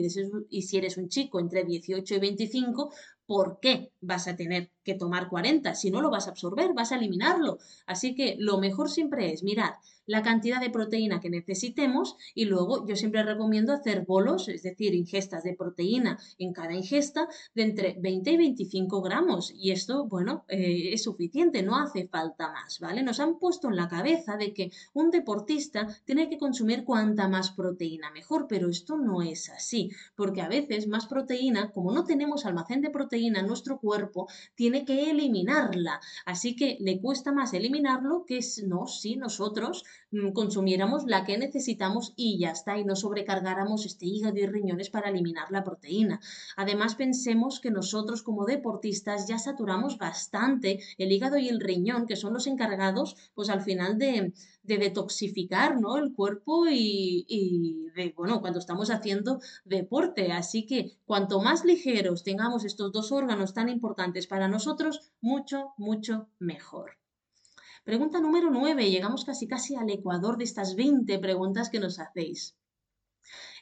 y 0.49 0.61
si 0.61 0.77
eres 0.77 0.97
un 0.97 1.09
chico 1.09 1.39
entre 1.39 1.63
18 1.63 2.13
y 2.13 2.19
25, 2.19 2.93
¿por 3.29 3.59
qué 3.61 3.91
vas 4.01 4.27
a 4.27 4.35
tener 4.35 4.71
que 4.83 4.95
tomar 4.95 5.29
40? 5.29 5.75
Si 5.75 5.91
no 5.91 6.01
lo 6.01 6.09
vas 6.09 6.25
a 6.25 6.31
absorber, 6.31 6.73
vas 6.73 6.91
a 6.91 6.95
eliminarlo. 6.95 7.59
Así 7.85 8.15
que 8.15 8.35
lo 8.39 8.57
mejor 8.57 8.89
siempre 8.89 9.31
es 9.31 9.43
mirar 9.43 9.75
la 10.07 10.23
cantidad 10.23 10.59
de 10.59 10.71
proteína 10.71 11.19
que 11.19 11.29
necesitemos 11.29 12.17
y 12.33 12.45
luego 12.45 12.87
yo 12.87 12.95
siempre 12.95 13.21
recomiendo 13.21 13.71
hacer 13.71 14.05
bolos, 14.05 14.47
es 14.47 14.63
decir, 14.63 14.95
ingestas 14.95 15.43
de 15.43 15.53
proteína 15.53 16.17
en 16.39 16.51
cada 16.51 16.73
ingesta 16.73 17.27
de 17.53 17.61
entre 17.61 17.95
20 17.99 18.31
y 18.31 18.37
25 18.37 19.03
gramos. 19.03 19.53
Y 19.55 19.69
esto, 19.69 20.07
bueno, 20.07 20.45
eh, 20.47 20.93
es 20.93 21.03
suficiente, 21.03 21.61
no 21.61 21.77
hace 21.77 22.07
falta 22.07 22.51
más, 22.51 22.79
¿vale? 22.79 23.03
Nos 23.03 23.19
han 23.19 23.37
puesto 23.37 23.69
en 23.69 23.75
la 23.75 23.87
cabeza 23.87 24.37
de 24.37 24.51
que 24.51 24.71
un 24.93 25.11
deportista 25.11 25.87
tiene 26.05 26.27
que 26.27 26.39
consumir 26.39 26.83
cuanta 26.83 27.27
más 27.27 27.51
proteína 27.51 28.09
mejor, 28.09 28.47
pero 28.49 28.67
esto 28.67 28.97
no 28.97 29.21
es 29.21 29.51
así, 29.51 29.91
porque 30.15 30.41
a 30.41 30.47
veces 30.47 30.87
más 30.87 31.05
proteína, 31.05 31.69
como 31.69 31.91
no 31.91 32.05
tenemos 32.05 32.47
almacén 32.47 32.81
de 32.81 32.89
proteína 32.89 33.18
nuestro 33.19 33.79
cuerpo, 33.79 34.27
tiene 34.55 34.85
que 34.85 35.11
eliminarla. 35.11 35.99
Así 36.25 36.55
que 36.55 36.77
le 36.79 36.99
cuesta 37.01 37.31
más 37.31 37.53
eliminarlo 37.53 38.25
que 38.25 38.39
no 38.65 38.87
si 38.87 39.15
nosotros 39.15 39.83
Mm, 40.11 40.31
consumiéramos 40.31 41.03
la 41.05 41.23
que 41.23 41.37
necesitamos 41.37 42.13
y 42.15 42.39
ya 42.39 42.49
está, 42.51 42.79
y 42.79 42.83
no 42.83 42.95
sobrecargáramos 42.95 43.85
este 43.85 44.07
hígado 44.07 44.37
y 44.37 44.47
riñones 44.47 44.89
para 44.89 45.09
eliminar 45.09 45.51
la 45.51 45.63
proteína. 45.63 46.19
Además, 46.57 46.95
pensemos 46.95 47.59
que 47.59 47.69
nosotros 47.69 48.23
como 48.23 48.45
deportistas 48.45 49.27
ya 49.27 49.37
saturamos 49.37 49.99
bastante 49.99 50.79
el 50.97 51.11
hígado 51.11 51.37
y 51.37 51.49
el 51.49 51.59
riñón, 51.59 52.07
que 52.07 52.15
son 52.15 52.33
los 52.33 52.47
encargados, 52.47 53.15
pues 53.35 53.49
al 53.49 53.61
final 53.61 53.99
de, 53.99 54.33
detoxificar 54.77 55.79
¿no? 55.79 55.97
el 55.97 56.13
cuerpo 56.13 56.67
y, 56.67 57.25
y 57.27 57.89
de, 57.95 58.13
bueno, 58.15 58.41
cuando 58.41 58.59
estamos 58.59 58.89
haciendo 58.89 59.39
deporte. 59.65 60.31
Así 60.31 60.65
que 60.65 60.97
cuanto 61.05 61.41
más 61.41 61.65
ligeros 61.65 62.23
tengamos 62.23 62.65
estos 62.65 62.91
dos 62.91 63.11
órganos 63.11 63.53
tan 63.53 63.69
importantes 63.69 64.27
para 64.27 64.47
nosotros, 64.47 65.11
mucho, 65.21 65.73
mucho 65.77 66.29
mejor. 66.39 66.99
Pregunta 67.83 68.19
número 68.19 68.51
9. 68.51 68.91
Llegamos 68.91 69.25
casi 69.25 69.47
casi 69.47 69.75
al 69.75 69.89
ecuador 69.89 70.37
de 70.37 70.43
estas 70.43 70.75
20 70.75 71.17
preguntas 71.19 71.69
que 71.69 71.79
nos 71.79 71.99
hacéis. 71.99 72.55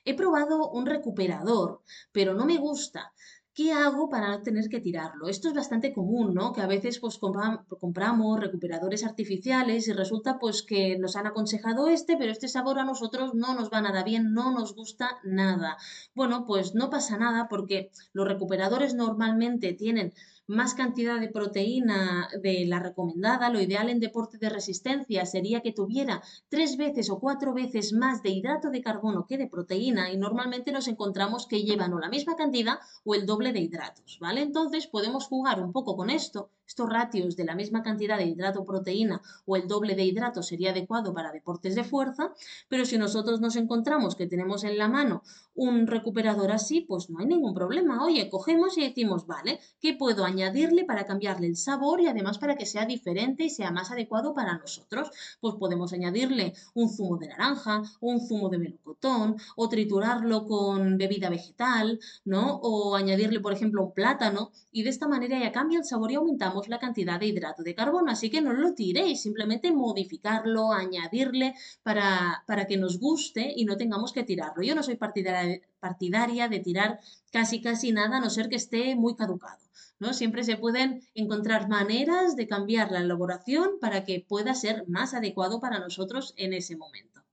He 0.03 0.15
probado 0.15 0.69
un 0.69 0.85
recuperador, 0.85 1.81
pero 2.11 2.33
no 2.33 2.45
me 2.45 2.57
gusta. 2.57 3.13
¿Qué 3.57 3.73
hago 3.73 4.07
para 4.07 4.27
no 4.29 4.43
tener 4.43 4.69
que 4.69 4.79
tirarlo? 4.79 5.27
Esto 5.27 5.47
es 5.47 5.55
bastante 5.55 5.91
común, 5.91 6.35
¿no? 6.35 6.53
Que 6.53 6.61
a 6.61 6.67
veces 6.67 6.99
pues 6.99 7.17
compramos 7.17 8.39
recuperadores 8.39 9.03
artificiales 9.03 9.87
y 9.87 9.93
resulta 9.93 10.37
pues 10.37 10.61
que 10.61 10.99
nos 10.99 11.15
han 11.15 11.25
aconsejado 11.25 11.87
este, 11.87 12.17
pero 12.17 12.31
este 12.31 12.49
sabor 12.49 12.77
a 12.77 12.85
nosotros 12.85 13.33
no 13.33 13.55
nos 13.55 13.71
va 13.71 13.81
nada 13.81 14.03
bien, 14.03 14.31
no 14.31 14.51
nos 14.51 14.75
gusta 14.75 15.17
nada. 15.23 15.77
Bueno, 16.13 16.45
pues 16.45 16.75
no 16.75 16.91
pasa 16.91 17.17
nada 17.17 17.47
porque 17.49 17.89
los 18.13 18.27
recuperadores 18.27 18.93
normalmente 18.93 19.73
tienen 19.73 20.13
más 20.47 20.73
cantidad 20.73 21.19
de 21.19 21.27
proteína 21.27 22.29
de 22.41 22.65
la 22.65 22.79
recomendada, 22.79 23.49
lo 23.49 23.61
ideal 23.61 23.89
en 23.89 23.99
deporte 23.99 24.37
de 24.37 24.49
resistencia 24.49 25.25
sería 25.25 25.61
que 25.61 25.73
tuviera 25.73 26.23
tres 26.49 26.77
veces 26.77 27.09
o 27.09 27.19
cuatro 27.19 27.53
veces 27.53 27.93
más 27.93 28.23
de 28.23 28.29
hidrato 28.29 28.69
de 28.69 28.81
carbono 28.81 29.25
que 29.27 29.37
de 29.37 29.47
proteína 29.47 30.11
y 30.11 30.17
normalmente 30.17 30.71
nos 30.71 30.87
encontramos 30.87 31.47
que 31.47 31.63
llevan 31.63 31.93
o 31.93 31.99
la 31.99 32.09
misma 32.09 32.35
cantidad 32.35 32.79
o 33.03 33.13
el 33.15 33.25
doble 33.25 33.51
de 33.51 33.59
hidratos, 33.59 34.17
¿vale? 34.19 34.41
Entonces 34.41 34.87
podemos 34.87 35.27
jugar 35.27 35.61
un 35.61 35.73
poco 35.73 35.95
con 35.97 36.09
esto, 36.09 36.49
estos 36.67 36.89
ratios 36.89 37.35
de 37.35 37.45
la 37.45 37.55
misma 37.55 37.81
cantidad 37.81 38.17
de 38.17 38.25
hidrato-proteína 38.25 39.21
o 39.45 39.55
el 39.55 39.67
doble 39.67 39.95
de 39.95 40.03
hidrato 40.03 40.43
sería 40.43 40.71
adecuado 40.71 41.13
para 41.13 41.31
deportes 41.31 41.75
de 41.75 41.83
fuerza, 41.83 42.33
pero 42.67 42.85
si 42.85 42.97
nosotros 42.97 43.39
nos 43.39 43.55
encontramos 43.55 44.15
que 44.15 44.27
tenemos 44.27 44.63
en 44.63 44.77
la 44.77 44.87
mano 44.87 45.23
un 45.55 45.87
recuperador 45.87 46.51
así, 46.51 46.81
pues 46.81 47.09
no 47.09 47.19
hay 47.19 47.25
ningún 47.25 47.53
problema. 47.53 48.05
Oye, 48.05 48.29
cogemos 48.29 48.77
y 48.77 48.81
decimos, 48.81 49.25
vale, 49.25 49.59
¿qué 49.79 49.95
puedo 49.95 50.23
añadirle 50.23 50.83
para 50.83 51.05
cambiarle 51.05 51.47
el 51.47 51.55
sabor 51.55 52.01
y 52.01 52.07
además 52.07 52.37
para 52.37 52.57
que 52.57 52.65
sea 52.65 52.85
diferente 52.85 53.45
y 53.45 53.49
sea 53.49 53.71
más 53.71 53.89
adecuado 53.89 54.35
para 54.35 54.57
nosotros? 54.57 55.09
Pues 55.39 55.55
podemos 55.55 55.93
añadirle 55.93 56.53
un 56.75 56.89
zumo 56.89 57.17
de 57.17 57.29
naranja, 57.29 57.81
un 58.01 58.19
zumo 58.19 58.49
de 58.49 58.59
melocotón, 58.59 59.37
o 59.55 59.69
triturarlo 59.69 60.45
con 60.45 60.97
bebida 60.97 61.29
vegetal, 61.29 61.99
¿no? 62.25 62.57
O 62.61 62.95
añadirle, 62.95 63.39
por 63.39 63.53
ejemplo, 63.53 63.83
un 63.83 63.93
plátano, 63.93 64.51
y 64.71 64.83
de 64.83 64.89
esta 64.89 65.07
manera 65.07 65.39
ya 65.39 65.51
cambia 65.51 65.79
el 65.79 65.85
sabor 65.85 66.11
y 66.11 66.15
aumentamos 66.15 66.56
la 66.67 66.79
cantidad 66.79 67.19
de 67.19 67.27
hidrato 67.27 67.63
de 67.63 67.75
carbono. 67.75 68.11
Así 68.11 68.29
que 68.29 68.41
no 68.41 68.53
lo 68.53 68.73
tiréis, 68.73 69.21
simplemente 69.21 69.71
modificarlo, 69.71 70.71
añadirle 70.71 71.53
para, 71.83 72.43
para 72.47 72.65
que 72.65 72.77
nos 72.77 72.99
guste 72.99 73.53
y 73.55 73.65
no 73.65 73.77
tengamos 73.77 74.11
que 74.11 74.23
tirarlo. 74.23 74.63
Yo 74.63 74.75
no 74.75 74.83
soy 74.83 74.95
partidaria 74.95 75.61
partidaria 75.79 76.47
de 76.47 76.59
tirar 76.59 76.99
casi 77.31 77.61
casi 77.61 77.91
nada 77.91 78.17
a 78.17 78.19
no 78.19 78.29
ser 78.29 78.49
que 78.49 78.55
esté 78.55 78.95
muy 78.95 79.15
caducado. 79.15 79.63
¿no? 79.99 80.13
Siempre 80.13 80.43
se 80.43 80.57
pueden 80.57 81.01
encontrar 81.13 81.69
maneras 81.69 82.35
de 82.35 82.47
cambiar 82.47 82.91
la 82.91 82.99
elaboración 82.99 83.79
para 83.79 84.03
que 84.03 84.25
pueda 84.27 84.53
ser 84.53 84.87
más 84.87 85.13
adecuado 85.13 85.59
para 85.59 85.79
nosotros 85.79 86.33
en 86.37 86.53
ese 86.53 86.75
momento. 86.75 87.23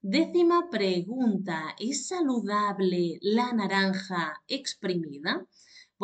Décima 0.00 0.68
pregunta, 0.70 1.74
¿es 1.78 2.08
saludable 2.08 3.18
la 3.22 3.52
naranja 3.52 4.42
exprimida? 4.48 5.46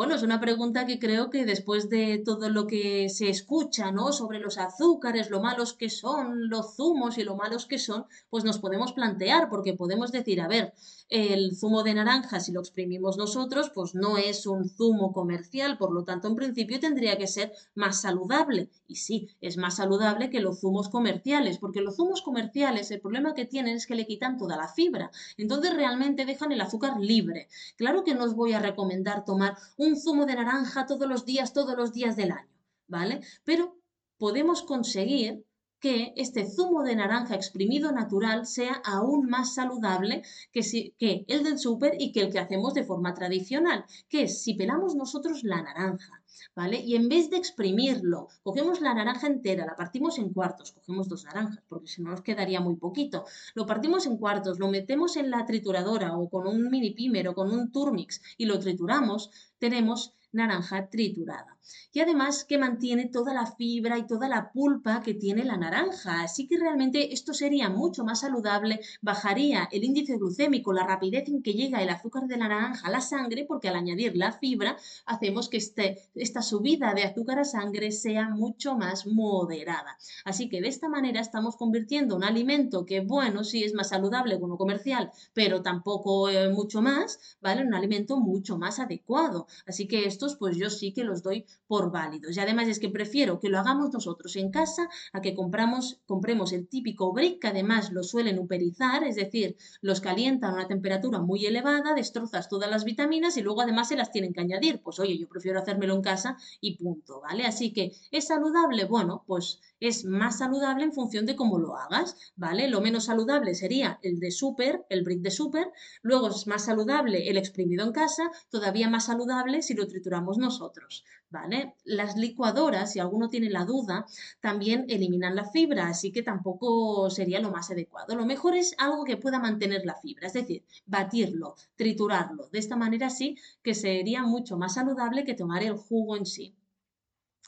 Bueno, 0.01 0.15
es 0.15 0.23
una 0.23 0.39
pregunta 0.39 0.87
que 0.87 0.97
creo 0.97 1.29
que 1.29 1.45
después 1.45 1.87
de 1.87 2.17
todo 2.25 2.49
lo 2.49 2.65
que 2.65 3.07
se 3.07 3.29
escucha, 3.29 3.91
¿no? 3.91 4.11
Sobre 4.11 4.39
los 4.39 4.57
azúcares, 4.57 5.29
lo 5.29 5.41
malos 5.41 5.73
que 5.73 5.91
son, 5.91 6.49
los 6.49 6.75
zumos 6.75 7.19
y 7.19 7.23
lo 7.23 7.35
malos 7.35 7.67
que 7.67 7.77
son, 7.77 8.07
pues 8.31 8.43
nos 8.43 8.57
podemos 8.57 8.93
plantear, 8.93 9.47
porque 9.47 9.75
podemos 9.75 10.11
decir, 10.11 10.41
a 10.41 10.47
ver, 10.47 10.73
el 11.07 11.55
zumo 11.55 11.83
de 11.83 11.93
naranja, 11.93 12.39
si 12.39 12.51
lo 12.51 12.61
exprimimos 12.61 13.17
nosotros, 13.17 13.69
pues 13.75 13.93
no 13.93 14.17
es 14.17 14.47
un 14.47 14.69
zumo 14.69 15.11
comercial, 15.11 15.77
por 15.77 15.91
lo 15.91 16.03
tanto, 16.03 16.29
en 16.29 16.35
principio 16.35 16.79
tendría 16.79 17.17
que 17.17 17.27
ser 17.27 17.51
más 17.75 18.01
saludable. 18.01 18.69
Y 18.87 18.95
sí, 18.95 19.27
es 19.39 19.57
más 19.57 19.75
saludable 19.75 20.31
que 20.31 20.39
los 20.39 20.61
zumos 20.61 20.89
comerciales, 20.89 21.59
porque 21.59 21.81
los 21.81 21.97
zumos 21.97 22.23
comerciales, 22.23 22.89
el 22.89 23.01
problema 23.01 23.35
que 23.35 23.45
tienen 23.45 23.75
es 23.75 23.85
que 23.85 23.95
le 23.95 24.07
quitan 24.07 24.37
toda 24.37 24.57
la 24.57 24.67
fibra. 24.67 25.11
Entonces, 25.37 25.75
realmente 25.75 26.25
dejan 26.25 26.53
el 26.53 26.61
azúcar 26.61 26.99
libre. 26.99 27.49
Claro 27.75 28.03
que 28.03 28.15
no 28.15 28.23
os 28.23 28.33
voy 28.33 28.53
a 28.53 28.59
recomendar 28.59 29.25
tomar 29.25 29.57
un 29.77 29.90
zumo 29.99 30.25
de 30.25 30.35
naranja 30.35 30.85
todos 30.85 31.07
los 31.07 31.25
días, 31.25 31.53
todos 31.53 31.75
los 31.75 31.93
días 31.93 32.15
del 32.15 32.31
año, 32.31 32.49
¿vale? 32.87 33.21
Pero 33.43 33.77
podemos 34.17 34.63
conseguir 34.63 35.43
que 35.81 36.13
este 36.15 36.47
zumo 36.49 36.83
de 36.83 36.95
naranja 36.95 37.35
exprimido 37.35 37.91
natural 37.91 38.45
sea 38.45 38.75
aún 38.85 39.27
más 39.27 39.55
saludable 39.55 40.21
que, 40.53 41.25
el 41.27 41.43
del 41.43 41.57
súper 41.57 41.95
y 41.99 42.11
que 42.11 42.21
el 42.21 42.31
que 42.31 42.39
hacemos 42.39 42.75
de 42.75 42.83
forma 42.83 43.15
tradicional, 43.15 43.83
que 44.07 44.23
es 44.23 44.43
si 44.43 44.53
pelamos 44.53 44.95
nosotros 44.95 45.43
la 45.43 45.61
naranja, 45.63 46.23
¿vale? 46.55 46.79
Y 46.79 46.95
en 46.95 47.09
vez 47.09 47.31
de 47.31 47.37
exprimirlo, 47.37 48.27
cogemos 48.43 48.79
la 48.79 48.93
naranja 48.93 49.25
entera, 49.25 49.65
la 49.65 49.75
partimos 49.75 50.19
en 50.19 50.31
cuartos, 50.31 50.71
cogemos 50.71 51.09
dos 51.09 51.25
naranjas, 51.25 51.63
porque 51.67 51.87
si 51.87 52.03
no 52.03 52.11
nos 52.11 52.21
quedaría 52.21 52.61
muy 52.61 52.75
poquito, 52.75 53.25
lo 53.55 53.65
partimos 53.65 54.05
en 54.05 54.17
cuartos, 54.17 54.59
lo 54.59 54.69
metemos 54.69 55.17
en 55.17 55.31
la 55.31 55.45
trituradora 55.45 56.15
o 56.15 56.29
con 56.29 56.47
un 56.47 56.69
mini 56.69 56.91
pimer 56.91 57.27
o 57.27 57.33
con 57.33 57.51
un 57.51 57.71
turmix 57.71 58.21
y 58.37 58.45
lo 58.45 58.59
trituramos, 58.59 59.31
tenemos 59.57 60.13
naranja 60.31 60.89
triturada. 60.89 61.57
Y 61.93 61.99
además 61.99 62.45
que 62.45 62.57
mantiene 62.57 63.07
toda 63.07 63.33
la 63.33 63.45
fibra 63.45 63.97
y 63.97 64.07
toda 64.07 64.29
la 64.29 64.51
pulpa 64.51 65.01
que 65.01 65.13
tiene 65.13 65.43
la 65.43 65.57
naranja. 65.57 66.23
Así 66.23 66.47
que 66.47 66.57
realmente 66.57 67.13
esto 67.13 67.33
sería 67.33 67.69
mucho 67.69 68.03
más 68.03 68.21
saludable, 68.21 68.79
bajaría 69.01 69.67
el 69.71 69.83
índice 69.83 70.17
glucémico, 70.17 70.73
la 70.73 70.85
rapidez 70.85 71.27
en 71.27 71.41
que 71.41 71.53
llega 71.53 71.81
el 71.81 71.89
azúcar 71.89 72.27
de 72.27 72.37
la 72.37 72.47
naranja 72.47 72.87
a 72.87 72.91
la 72.91 73.01
sangre, 73.01 73.45
porque 73.45 73.69
al 73.69 73.75
añadir 73.75 74.15
la 74.15 74.31
fibra 74.31 74.77
hacemos 75.05 75.49
que 75.49 75.57
este, 75.57 76.09
esta 76.15 76.41
subida 76.41 76.93
de 76.93 77.03
azúcar 77.03 77.39
a 77.39 77.45
sangre 77.45 77.91
sea 77.91 78.29
mucho 78.29 78.75
más 78.75 79.05
moderada. 79.07 79.97
Así 80.25 80.49
que 80.49 80.61
de 80.61 80.67
esta 80.67 80.89
manera 80.89 81.19
estamos 81.19 81.55
convirtiendo 81.55 82.15
un 82.15 82.23
alimento 82.23 82.85
que, 82.85 83.01
bueno, 83.01 83.43
sí 83.43 83.63
es 83.63 83.73
más 83.73 83.89
saludable 83.89 84.37
que 84.37 84.43
uno 84.43 84.57
comercial, 84.57 85.11
pero 85.33 85.61
tampoco 85.61 86.29
eh, 86.29 86.49
mucho 86.49 86.81
más, 86.81 87.37
¿vale? 87.41 87.65
Un 87.65 87.73
alimento 87.73 88.17
mucho 88.19 88.57
más 88.57 88.79
adecuado. 88.79 89.47
Así 89.67 89.87
que 89.87 90.05
estos, 90.05 90.35
pues 90.35 90.57
yo 90.57 90.69
sí 90.69 90.93
que 90.93 91.03
los 91.03 91.23
doy 91.23 91.45
por 91.67 91.91
válidos. 91.91 92.35
Y 92.35 92.39
además 92.39 92.67
es 92.67 92.79
que 92.79 92.89
prefiero 92.89 93.39
que 93.39 93.49
lo 93.49 93.59
hagamos 93.59 93.93
nosotros 93.93 94.35
en 94.35 94.51
casa 94.51 94.89
a 95.13 95.21
que 95.21 95.33
compramos, 95.33 96.01
compremos 96.05 96.51
el 96.53 96.67
típico 96.67 97.13
brick, 97.13 97.41
que 97.41 97.47
además 97.47 97.91
lo 97.91 98.03
suelen 98.03 98.39
uperizar, 98.39 99.03
es 99.03 99.15
decir, 99.15 99.55
los 99.81 100.01
calientan 100.01 100.51
a 100.51 100.55
una 100.55 100.67
temperatura 100.67 101.19
muy 101.19 101.45
elevada, 101.45 101.93
destrozas 101.93 102.49
todas 102.49 102.69
las 102.69 102.83
vitaminas 102.83 103.37
y 103.37 103.41
luego 103.41 103.61
además 103.61 103.87
se 103.87 103.95
las 103.95 104.11
tienen 104.11 104.33
que 104.33 104.41
añadir. 104.41 104.81
Pues 104.81 104.99
oye, 104.99 105.17
yo 105.17 105.27
prefiero 105.27 105.59
hacérmelo 105.59 105.95
en 105.95 106.01
casa 106.01 106.37
y 106.59 106.77
punto, 106.77 107.21
¿vale? 107.21 107.45
Así 107.45 107.73
que, 107.73 107.91
¿es 108.11 108.27
saludable? 108.27 108.85
Bueno, 108.85 109.23
pues 109.25 109.59
es 109.79 110.05
más 110.05 110.37
saludable 110.37 110.83
en 110.83 110.93
función 110.93 111.25
de 111.25 111.35
cómo 111.35 111.57
lo 111.57 111.75
hagas, 111.75 112.15
¿vale? 112.35 112.69
Lo 112.69 112.81
menos 112.81 113.05
saludable 113.05 113.55
sería 113.55 113.99
el 114.03 114.19
de 114.19 114.31
súper, 114.31 114.85
el 114.89 115.03
brick 115.03 115.21
de 115.21 115.31
súper, 115.31 115.71
luego 116.01 116.29
es 116.29 116.47
más 116.47 116.65
saludable 116.65 117.29
el 117.29 117.37
exprimido 117.37 117.83
en 117.85 117.91
casa, 117.91 118.31
todavía 118.49 118.89
más 118.89 119.05
saludable 119.05 119.61
si 119.61 119.73
lo 119.73 119.87
trituramos 119.87 120.37
nosotros, 120.37 121.03
¿vale? 121.29 121.40
Las 121.83 122.15
licuadoras, 122.15 122.91
si 122.91 122.99
alguno 122.99 123.29
tiene 123.29 123.49
la 123.49 123.65
duda, 123.65 124.05
también 124.39 124.85
eliminan 124.89 125.35
la 125.35 125.49
fibra, 125.49 125.87
así 125.87 126.11
que 126.11 126.23
tampoco 126.23 127.09
sería 127.09 127.39
lo 127.39 127.51
más 127.51 127.71
adecuado. 127.71 128.15
Lo 128.15 128.25
mejor 128.25 128.55
es 128.55 128.75
algo 128.77 129.03
que 129.03 129.17
pueda 129.17 129.39
mantener 129.39 129.85
la 129.85 129.95
fibra, 129.95 130.27
es 130.27 130.33
decir, 130.33 130.63
batirlo, 130.85 131.55
triturarlo. 131.75 132.47
De 132.49 132.59
esta 132.59 132.75
manera 132.75 133.09
sí 133.09 133.37
que 133.61 133.73
sería 133.73 134.23
mucho 134.23 134.57
más 134.57 134.75
saludable 134.75 135.25
que 135.25 135.33
tomar 135.33 135.63
el 135.63 135.73
jugo 135.77 136.15
en 136.15 136.25
sí. 136.25 136.55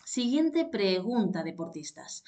Siguiente 0.06 0.66
pregunta, 0.66 1.44
deportistas. 1.44 2.24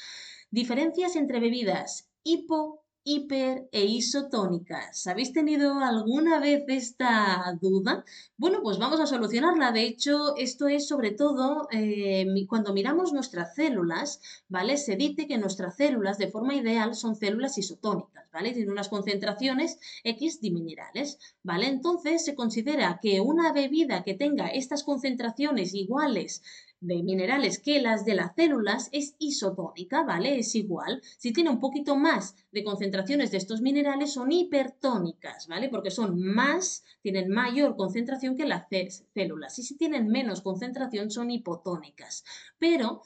Diferencias 0.50 1.16
entre 1.16 1.40
bebidas 1.40 2.08
hipo 2.24 2.85
hiper 3.06 3.70
e 3.72 3.86
isotónicas. 3.86 5.06
¿Habéis 5.06 5.32
tenido 5.32 5.80
alguna 5.80 6.40
vez 6.40 6.64
esta 6.68 7.56
duda? 7.62 8.04
Bueno, 8.36 8.62
pues 8.64 8.80
vamos 8.80 9.00
a 9.00 9.06
solucionarla. 9.06 9.72
De 9.72 9.84
hecho, 9.84 10.36
esto 10.38 10.68
es 10.68 10.88
sobre 10.88 11.12
todo 11.12 11.68
eh, 11.72 12.26
cuando 12.50 12.74
miramos 12.74 13.14
nuestras 13.14 13.54
células, 13.54 14.20
¿vale? 14.50 14.78
Se 14.78 14.96
dice 14.96 15.28
que 15.28 15.38
nuestras 15.38 15.78
células 15.78 16.18
de 16.18 16.32
forma 16.32 16.56
ideal 16.56 16.96
son 16.96 17.16
células 17.16 17.60
isotónicas, 17.60 18.26
¿vale? 18.34 18.54
Tienen 18.54 18.72
unas 18.72 18.90
concentraciones 18.90 19.78
X 20.04 20.42
de 20.42 20.50
minerales, 20.50 21.20
¿vale? 21.44 21.68
Entonces 21.68 22.26
se 22.26 22.34
considera 22.34 23.00
que 23.02 23.22
una 23.22 23.54
bebida 23.54 24.04
que 24.04 24.16
tenga 24.16 24.48
estas 24.48 24.84
concentraciones 24.84 25.76
iguales 25.76 26.42
de 26.80 27.02
minerales 27.04 27.60
que 27.60 27.82
las 27.82 28.06
de 28.06 28.16
las 28.16 28.36
células 28.36 28.90
es 28.92 29.16
isotónica, 29.18 30.04
¿vale? 30.04 30.38
Es 30.38 30.56
igual. 30.56 31.02
Si 31.18 31.34
tiene 31.34 31.50
un 31.50 31.60
poquito 31.60 31.96
más 31.96 32.36
de 32.52 32.64
concentraciones 32.64 33.32
de 33.32 33.38
estos 33.38 33.62
minerales 33.62 34.14
son 34.14 34.32
hipertónicas, 34.32 35.48
¿vale? 35.48 35.70
Porque 35.70 35.92
son 35.92 36.22
más, 36.22 36.84
tienen 37.02 37.30
mayor 37.30 37.76
concentración 37.76 38.36
que 38.36 38.46
las 38.46 38.66
células. 39.14 39.58
Y 39.60 39.64
si 39.64 39.78
tienen 39.78 40.08
menos 40.08 40.42
concentración 40.42 41.10
son 41.10 41.32
hipotónicas. 41.32 42.24
Pero 42.60 43.02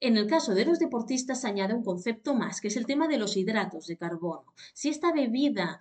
en 0.00 0.16
el 0.16 0.26
caso 0.26 0.54
de 0.54 0.64
los 0.64 0.78
deportistas 0.78 1.40
se 1.40 1.48
añade 1.48 1.74
un 1.74 1.84
concepto 1.84 2.34
más, 2.34 2.60
que 2.60 2.68
es 2.68 2.76
el 2.76 2.86
tema 2.86 3.06
de 3.06 3.18
los 3.18 3.36
hidratos 3.36 3.86
de 3.86 3.96
carbono. 3.96 4.52
Si 4.74 4.88
esta 4.88 5.12
bebida 5.12 5.80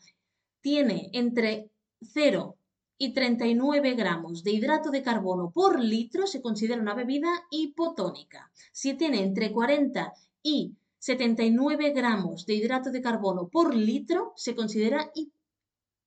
tiene 0.62 1.10
entre 1.14 1.72
0 2.02 2.58
y 3.04 3.14
39 3.14 3.96
gramos 3.96 4.44
de 4.44 4.52
hidrato 4.52 4.92
de 4.92 5.02
carbono 5.02 5.50
por 5.50 5.80
litro 5.80 6.28
se 6.28 6.40
considera 6.40 6.80
una 6.80 6.94
bebida 6.94 7.30
hipotónica. 7.50 8.52
Si 8.72 8.94
tiene 8.94 9.24
entre 9.24 9.52
40 9.52 10.14
y 10.44 10.76
79 11.00 11.94
gramos 11.94 12.46
de 12.46 12.54
hidrato 12.54 12.92
de 12.92 13.02
carbono 13.02 13.48
por 13.48 13.74
litro, 13.74 14.34
se 14.36 14.54
considera 14.54 15.10
hipotónica 15.16 15.41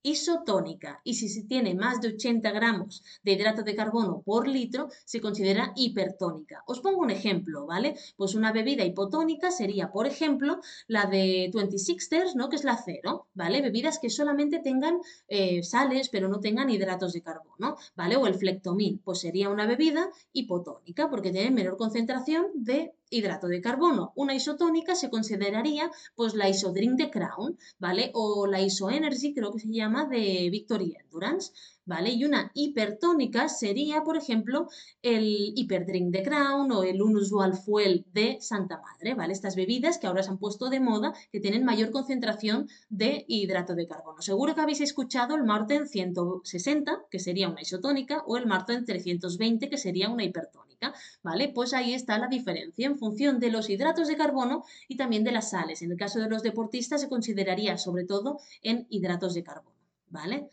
isotónica 0.05 1.01
y 1.03 1.15
si 1.15 1.29
se 1.29 1.43
tiene 1.43 1.73
más 1.73 1.99
de 1.99 2.09
80 2.09 2.51
gramos 2.51 3.03
de 3.23 3.31
hidrato 3.33 3.63
de 3.63 3.75
carbono 3.75 4.21
por 4.21 4.47
litro, 4.47 4.87
se 5.03 5.19
considera 5.19 5.73
hipertónica. 5.75 6.63
Os 6.67 6.79
pongo 6.79 7.01
un 7.01 7.09
ejemplo, 7.09 7.65
¿vale? 7.65 7.95
Pues 8.15 8.35
una 8.35 8.51
bebida 8.51 8.85
hipotónica 8.85 9.49
sería, 9.49 9.91
por 9.91 10.05
ejemplo, 10.05 10.59
la 10.87 11.07
de 11.07 11.49
26ers, 11.51 12.35
¿no? 12.35 12.49
Que 12.49 12.57
es 12.57 12.63
la 12.63 12.77
cero, 12.77 13.27
¿vale? 13.33 13.61
Bebidas 13.61 13.97
que 13.97 14.11
solamente 14.11 14.59
tengan 14.59 14.99
eh, 15.27 15.63
sales, 15.63 16.09
pero 16.09 16.29
no 16.29 16.39
tengan 16.39 16.69
hidratos 16.69 17.13
de 17.13 17.23
carbono, 17.23 17.75
¿vale? 17.95 18.15
O 18.15 18.27
el 18.27 18.35
flectomín, 18.35 18.99
pues 19.03 19.19
sería 19.19 19.49
una 19.49 19.65
bebida 19.65 20.09
hipotónica 20.33 21.09
porque 21.09 21.31
tiene 21.31 21.49
menor 21.49 21.77
concentración 21.77 22.45
de 22.53 22.93
hidrato 23.09 23.47
de 23.47 23.61
carbono. 23.61 24.13
Una 24.15 24.35
isotónica 24.35 24.95
se 24.95 25.09
consideraría 25.09 25.91
pues 26.15 26.33
la 26.33 26.49
isodrink 26.49 26.97
de 26.97 27.09
Crown, 27.09 27.57
¿vale? 27.79 28.11
O 28.13 28.47
la 28.47 28.61
isoenergy, 28.61 29.33
creo 29.33 29.51
que 29.51 29.59
se 29.59 29.71
llama, 29.71 30.05
de 30.05 30.49
Victory 30.51 30.95
Endurance. 30.99 31.51
¿vale? 31.85 32.11
Y 32.11 32.25
una 32.25 32.51
hipertónica 32.53 33.47
sería, 33.47 34.03
por 34.03 34.17
ejemplo, 34.17 34.67
el 35.01 35.53
Hyperdrink 35.55 36.11
de 36.11 36.23
Crown 36.23 36.71
o 36.71 36.83
el 36.83 37.01
Unusual 37.01 37.53
Fuel 37.53 38.05
de 38.11 38.37
Santa 38.41 38.81
Madre, 38.81 39.13
¿vale? 39.13 39.33
Estas 39.33 39.55
bebidas 39.55 39.97
que 39.97 40.07
ahora 40.07 40.23
se 40.23 40.29
han 40.29 40.39
puesto 40.39 40.69
de 40.69 40.79
moda, 40.79 41.13
que 41.31 41.39
tienen 41.39 41.63
mayor 41.63 41.91
concentración 41.91 42.67
de 42.89 43.25
hidrato 43.27 43.75
de 43.75 43.87
carbono. 43.87 44.21
Seguro 44.21 44.55
que 44.55 44.61
habéis 44.61 44.81
escuchado 44.81 45.35
el 45.35 45.43
Marten 45.43 45.87
160, 45.87 47.05
que 47.09 47.19
sería 47.19 47.49
una 47.49 47.61
isotónica, 47.61 48.23
o 48.25 48.37
el 48.37 48.47
Marten 48.47 48.85
320, 48.85 49.69
que 49.69 49.77
sería 49.77 50.09
una 50.09 50.23
hipertónica, 50.23 50.74
¿vale? 51.23 51.49
Pues 51.49 51.73
ahí 51.73 51.93
está 51.93 52.17
la 52.17 52.27
diferencia 52.27 52.85
en 52.85 52.97
función 52.97 53.39
de 53.39 53.51
los 53.51 53.69
hidratos 53.69 54.07
de 54.07 54.17
carbono 54.17 54.63
y 54.87 54.97
también 54.97 55.23
de 55.23 55.31
las 55.31 55.51
sales. 55.51 55.81
En 55.81 55.91
el 55.91 55.97
caso 55.97 56.19
de 56.19 56.29
los 56.29 56.43
deportistas 56.43 57.01
se 57.01 57.09
consideraría 57.09 57.77
sobre 57.77 58.05
todo 58.05 58.39
en 58.61 58.85
hidratos 58.89 59.33
de 59.33 59.43
carbono, 59.43 59.75
¿vale? 60.09 60.49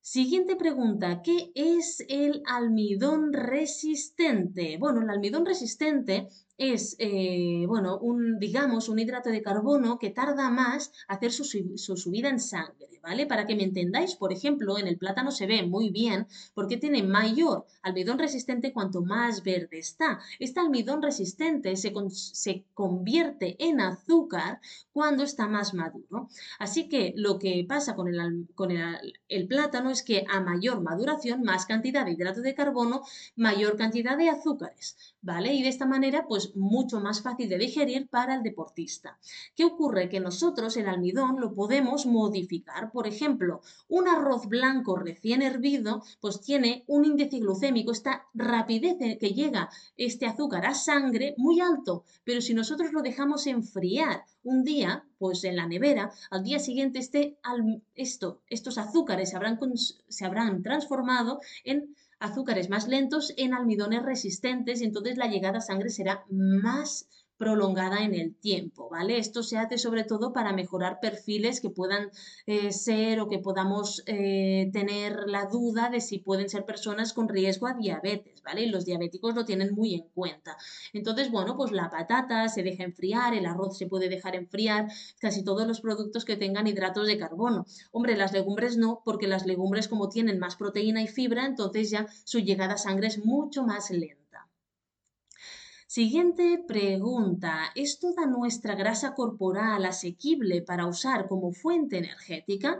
Siguiente 0.00 0.56
pregunta, 0.56 1.20
¿qué 1.22 1.52
es 1.54 2.02
el 2.08 2.42
almidón 2.46 3.34
resistente? 3.34 4.78
Bueno, 4.78 5.02
el 5.02 5.10
almidón 5.10 5.44
resistente 5.44 6.28
es, 6.58 6.96
eh, 6.98 7.64
bueno, 7.68 7.98
un, 7.98 8.38
digamos, 8.40 8.88
un 8.88 8.98
hidrato 8.98 9.30
de 9.30 9.42
carbono 9.42 9.98
que 9.98 10.10
tarda 10.10 10.50
más 10.50 10.92
hacer 11.06 11.32
su, 11.32 11.44
su, 11.44 11.96
subida 11.96 12.28
en 12.28 12.40
sangre, 12.40 13.00
¿vale? 13.00 13.26
Para 13.26 13.46
que 13.46 13.54
me 13.54 13.62
entendáis, 13.62 14.16
por 14.16 14.32
ejemplo, 14.32 14.76
en 14.76 14.88
el 14.88 14.98
plátano 14.98 15.30
se 15.30 15.46
ve 15.46 15.62
muy 15.62 15.90
bien 15.90 16.26
porque 16.54 16.76
tiene 16.76 17.04
mayor 17.04 17.64
almidón 17.82 18.18
resistente 18.18 18.72
cuanto 18.72 19.02
más 19.02 19.44
verde 19.44 19.78
está. 19.78 20.18
Este 20.40 20.58
almidón 20.58 21.00
resistente 21.00 21.76
se, 21.76 21.92
se 22.10 22.64
convierte 22.74 23.56
en 23.64 23.80
azúcar 23.80 24.60
cuando 24.92 25.22
está 25.22 25.46
más 25.46 25.74
maduro. 25.74 26.28
Así 26.58 26.88
que 26.88 27.14
lo 27.16 27.38
que 27.38 27.64
pasa 27.68 27.94
con, 27.94 28.08
el, 28.08 28.48
con 28.56 28.72
el, 28.72 29.14
el 29.28 29.46
plátano 29.46 29.90
es 29.90 30.02
que 30.02 30.24
a 30.28 30.40
mayor 30.40 30.80
maduración, 30.80 31.42
más 31.42 31.66
cantidad 31.66 32.04
de 32.04 32.12
hidrato 32.12 32.40
de 32.40 32.54
carbono, 32.56 33.02
mayor 33.36 33.76
cantidad 33.76 34.18
de 34.18 34.28
azúcares, 34.28 34.96
¿vale? 35.22 35.54
Y 35.54 35.62
de 35.62 35.68
esta 35.68 35.86
manera, 35.86 36.26
pues 36.26 36.47
mucho 36.54 37.00
más 37.00 37.22
fácil 37.22 37.48
de 37.48 37.58
digerir 37.58 38.08
para 38.08 38.34
el 38.34 38.42
deportista. 38.42 39.18
¿Qué 39.56 39.64
ocurre? 39.64 40.08
Que 40.08 40.20
nosotros 40.20 40.76
el 40.76 40.88
almidón 40.88 41.40
lo 41.40 41.54
podemos 41.54 42.06
modificar. 42.06 42.90
Por 42.92 43.06
ejemplo, 43.06 43.60
un 43.88 44.08
arroz 44.08 44.46
blanco 44.48 44.96
recién 44.96 45.42
hervido, 45.42 46.02
pues 46.20 46.40
tiene 46.40 46.84
un 46.86 47.04
índice 47.04 47.38
glucémico, 47.38 47.92
esta 47.92 48.26
rapidez 48.34 48.96
que 48.98 49.30
llega 49.30 49.70
este 49.96 50.26
azúcar 50.26 50.66
a 50.66 50.74
sangre 50.74 51.34
muy 51.36 51.60
alto, 51.60 52.04
pero 52.24 52.40
si 52.40 52.54
nosotros 52.54 52.92
lo 52.92 53.02
dejamos 53.02 53.46
enfriar 53.46 54.24
un 54.42 54.64
día, 54.64 55.04
pues 55.18 55.44
en 55.44 55.56
la 55.56 55.66
nevera, 55.66 56.12
al 56.30 56.42
día 56.42 56.58
siguiente 56.58 56.98
este, 56.98 57.38
esto, 57.94 58.40
estos 58.48 58.78
azúcares 58.78 59.30
se 60.08 60.24
habrán 60.24 60.62
transformado 60.62 61.40
en 61.64 61.94
azúcares 62.20 62.68
más 62.68 62.88
lentos 62.88 63.32
en 63.36 63.54
almidones 63.54 64.02
resistentes 64.02 64.80
y 64.80 64.84
entonces 64.84 65.16
la 65.16 65.28
llegada 65.28 65.58
a 65.58 65.62
sangre 65.62 65.90
será 65.90 66.24
más 66.30 67.08
prolongada 67.38 68.04
en 68.04 68.14
el 68.14 68.34
tiempo, 68.34 68.88
¿vale? 68.90 69.18
Esto 69.18 69.42
se 69.42 69.56
hace 69.56 69.78
sobre 69.78 70.04
todo 70.04 70.32
para 70.32 70.52
mejorar 70.52 70.98
perfiles 71.00 71.60
que 71.60 71.70
puedan 71.70 72.10
eh, 72.46 72.72
ser 72.72 73.20
o 73.20 73.28
que 73.28 73.38
podamos 73.38 74.02
eh, 74.06 74.68
tener 74.72 75.28
la 75.28 75.46
duda 75.46 75.88
de 75.88 76.00
si 76.00 76.18
pueden 76.18 76.48
ser 76.48 76.64
personas 76.64 77.12
con 77.12 77.28
riesgo 77.28 77.68
a 77.68 77.74
diabetes, 77.74 78.42
¿vale? 78.42 78.62
Y 78.62 78.70
los 78.70 78.84
diabéticos 78.84 79.34
lo 79.34 79.44
tienen 79.44 79.72
muy 79.72 79.94
en 79.94 80.08
cuenta. 80.14 80.56
Entonces, 80.92 81.30
bueno, 81.30 81.56
pues 81.56 81.70
la 81.70 81.88
patata 81.88 82.48
se 82.48 82.62
deja 82.62 82.82
enfriar, 82.82 83.34
el 83.34 83.46
arroz 83.46 83.78
se 83.78 83.86
puede 83.86 84.08
dejar 84.08 84.34
enfriar, 84.34 84.88
casi 85.20 85.44
todos 85.44 85.66
los 85.66 85.80
productos 85.80 86.24
que 86.24 86.36
tengan 86.36 86.66
hidratos 86.66 87.06
de 87.06 87.18
carbono. 87.18 87.66
Hombre, 87.92 88.16
las 88.16 88.32
legumbres 88.32 88.76
no, 88.76 89.00
porque 89.04 89.28
las 89.28 89.46
legumbres 89.46 89.86
como 89.86 90.08
tienen 90.08 90.38
más 90.40 90.56
proteína 90.56 91.02
y 91.02 91.06
fibra, 91.06 91.46
entonces 91.46 91.90
ya 91.90 92.06
su 92.24 92.40
llegada 92.40 92.74
a 92.74 92.78
sangre 92.78 93.06
es 93.06 93.24
mucho 93.24 93.62
más 93.62 93.90
lenta. 93.90 94.27
Siguiente 95.88 96.62
pregunta. 96.68 97.72
¿Es 97.74 97.98
toda 97.98 98.26
nuestra 98.26 98.74
grasa 98.74 99.14
corporal 99.14 99.86
asequible 99.86 100.60
para 100.60 100.86
usar 100.86 101.26
como 101.28 101.50
fuente 101.52 101.96
energética? 101.96 102.78